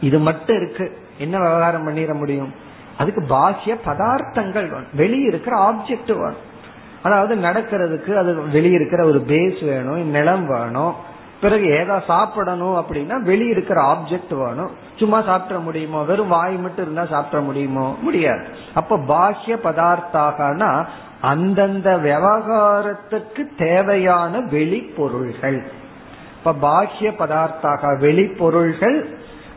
[0.00, 0.98] இது மட்டும் இருக்கு.
[1.18, 2.54] என்ன விவகாரம் பண்ணிட முடியும்?
[2.98, 4.86] அதுக்கு பாஹ்ய பதார்த்தங்கள் வேணும்.
[4.94, 6.54] வெளியே இருக்கிற ஆப்ஜெக்ட் வேணும்.
[7.02, 10.94] அதாவது நடக்கிறதுக்கு அது வெளியே இருக்கிற ஒரு பேஸ் வேணும் நிலம் வேணும்.
[11.40, 14.70] பிறகு ஏதா சாப்பிடணும் அப்படின்னா வெளியே இருக்கிற ஆப்ஜெக்ட் வேணும்.
[14.96, 16.02] சும்மா சாப்பிட முடியுமோ?
[16.02, 17.96] வெறும் வாய் மட்டும் இருந்தா சாப்பிட முடியுமோ?
[18.00, 18.44] முடியாது.
[18.74, 20.86] அப்ப பாஹ்ய பதார்த்தாகனா
[21.20, 25.62] அந்தந்த விவகாரத்துக்கு தேவையான வெளிப்பொருள்கள்.
[26.46, 29.04] இப்ப பாஹ்ய பதார்த்தாக வெளிப்பொருள்கள்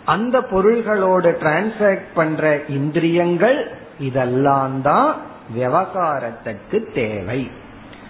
[0.05, 5.15] அந்த பொருள்களோடு டிரான்சாக்ட் பண்ற இந்திரியங்கள் இதெல்லாம் தான்
[5.57, 7.51] விவகாரத்துக்கு தேவை.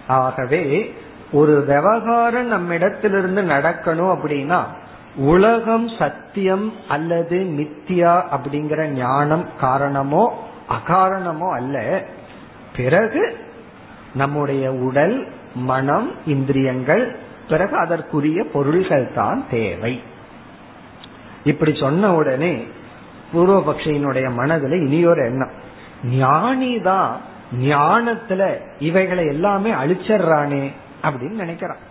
[0.06, 0.94] ஆகவே
[1.32, 4.60] ஒரு விவகாரம் நம்மிடத்திலிருந்து நடக்கணும் அப்படின்னா
[5.16, 12.02] உலகம் சத்தியம் அல்லது மித்தியா அப்படிங்கிற ஞானம் காரணமோ அகாரணமோ அல்ல.
[12.76, 13.36] பிறகு
[14.14, 17.16] நம்முடைய உடல் மனம் இந்திரியங்கள்
[17.50, 19.94] பிறகு அதற்குரிய பொருள்கள் தான் தேவை.
[21.44, 22.54] இப்படி சொன்ன உடனே
[23.32, 25.54] பூர்வபக்ஷியினுடைய மனதுல இனியொரு எண்ணம்.
[26.04, 27.20] ஞானி தான்
[27.62, 28.42] ஞானத்துல
[28.80, 30.64] இவைகளை எல்லாமே அழிச்சிடுறானே
[31.02, 31.82] அப்படின்னு நினைக்கிறான்.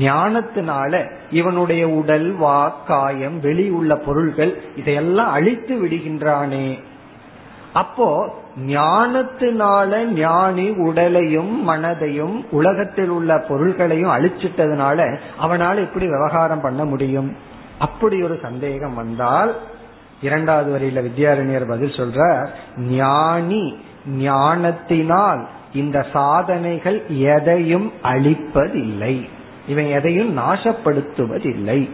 [0.00, 0.92] ஞானத்தினால
[1.30, 6.66] இவனுடைய உடல் வாக்காயம் வெளி உள்ள பொருள்கள் இதையெல்லாம் அழித்து விடுகின்றானே.
[7.72, 8.08] அப்போ
[8.66, 17.36] ஞானத்தினால ஞானி உடலையும் மனதையும் உலகத்தில் உள்ள பொருள்களையும் அழிச்சிட்டதுனால அவனால் எப்படி விவகாரம் பண்ண முடியும்.
[17.78, 19.56] அப்படி ஒரு சந்தேகம் வந்தால்
[20.22, 22.46] இரண்டாவது வரியில வித்யாரண்யர் பதில் சொல்ற
[22.76, 23.76] ஞானி
[24.06, 29.28] ஞானத்தினால் இந்த சாதனைகள் எதையும் அழிப்பதில்லை.
[29.68, 31.90] இவன் எதையும் நாசப்படுத்துவதில்லை.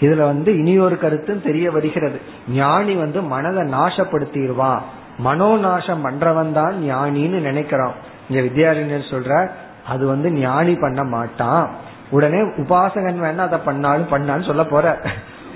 [0.00, 2.20] இதுல வந்து இனி ஒரு கருத்தும் தெரிய வருகிறது.
[2.48, 4.82] ஞானி வந்து மனதை நாசப்படுத்திடுவான்.
[5.18, 7.92] மனோநாசம் பண்றவன் தான் ஞானின்னு நினைக்கிறான்.
[8.28, 9.50] இங்க வித்யாரண்யர் சொல்ற
[9.86, 11.70] அது வந்து ஞானி பண்ண மாட்டான்.
[12.10, 15.00] உடனே உபாசகன் வேணா அதை பண்ணாலும் பண்ணான்னு சொல்ல போற.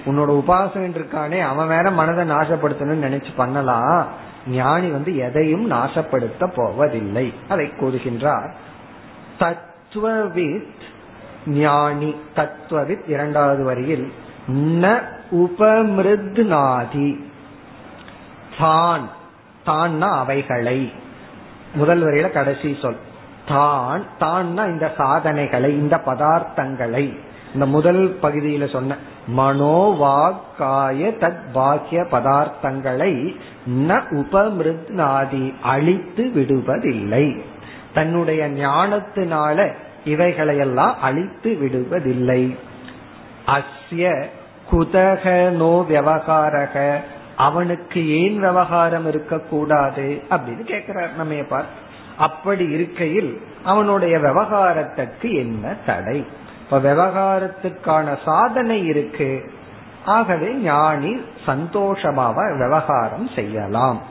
[0.07, 4.07] உன்னோட உபாசகன் இருக்கானே அவன் வேற மனதை நாசப்படுத்தணும்னு நினைச்சு பண்ணலாம்.
[4.49, 7.35] ஞானி வந்து எதையும் நாசப்படுத்த போவதில்லை.
[7.49, 8.51] அதை கூறுகின்றார்.
[9.41, 10.75] தத்துவவித்
[11.47, 14.13] ஞானி தத்துவவித் இரண்டாவது வரியில்
[14.53, 15.01] ந
[15.31, 17.25] உபமிருத் நாதி
[18.59, 19.09] தான்.
[19.67, 20.93] தான்னா அவைகளை.
[21.75, 22.97] முதல் வரையில கடைசி சொல்.
[23.49, 27.19] தான் தான்னா இந்த சாதனைகளை இந்த பதார்த்தங்களை.
[27.53, 28.97] இந்த முதல் பகுதியில சொன்ன
[29.37, 33.37] மனோவாக்காய தத் பாக்கிய பதார்த்தங்களை
[33.89, 37.43] ந உபமிருத்னாதி அழித்து விடுவதில்லை.
[37.95, 39.73] தன்னுடைய ஞானத்தினால
[40.05, 42.57] இவைகளையெல்லாம் அழித்து விடுவதில்லை.
[43.47, 44.25] அஸ்ய
[44.73, 46.97] குதகனோ விவகாரக
[47.38, 51.66] அவனுக்கு ஏன் விவகாரம் இருக்கக்கூடாது அப்படின்னு கேக்குறார் நம்ம பார்
[52.20, 56.26] அப்படி இருக்கையில் அவனுடைய விவகாரத்துக்கு என்ன தடை
[56.62, 59.44] இப்ப விவகாரத்துக்கான சாதனை இருக்கு
[60.10, 64.02] ஆகவே ஞானி சந்தோஷமாக விவகாரம் செய்யலாம்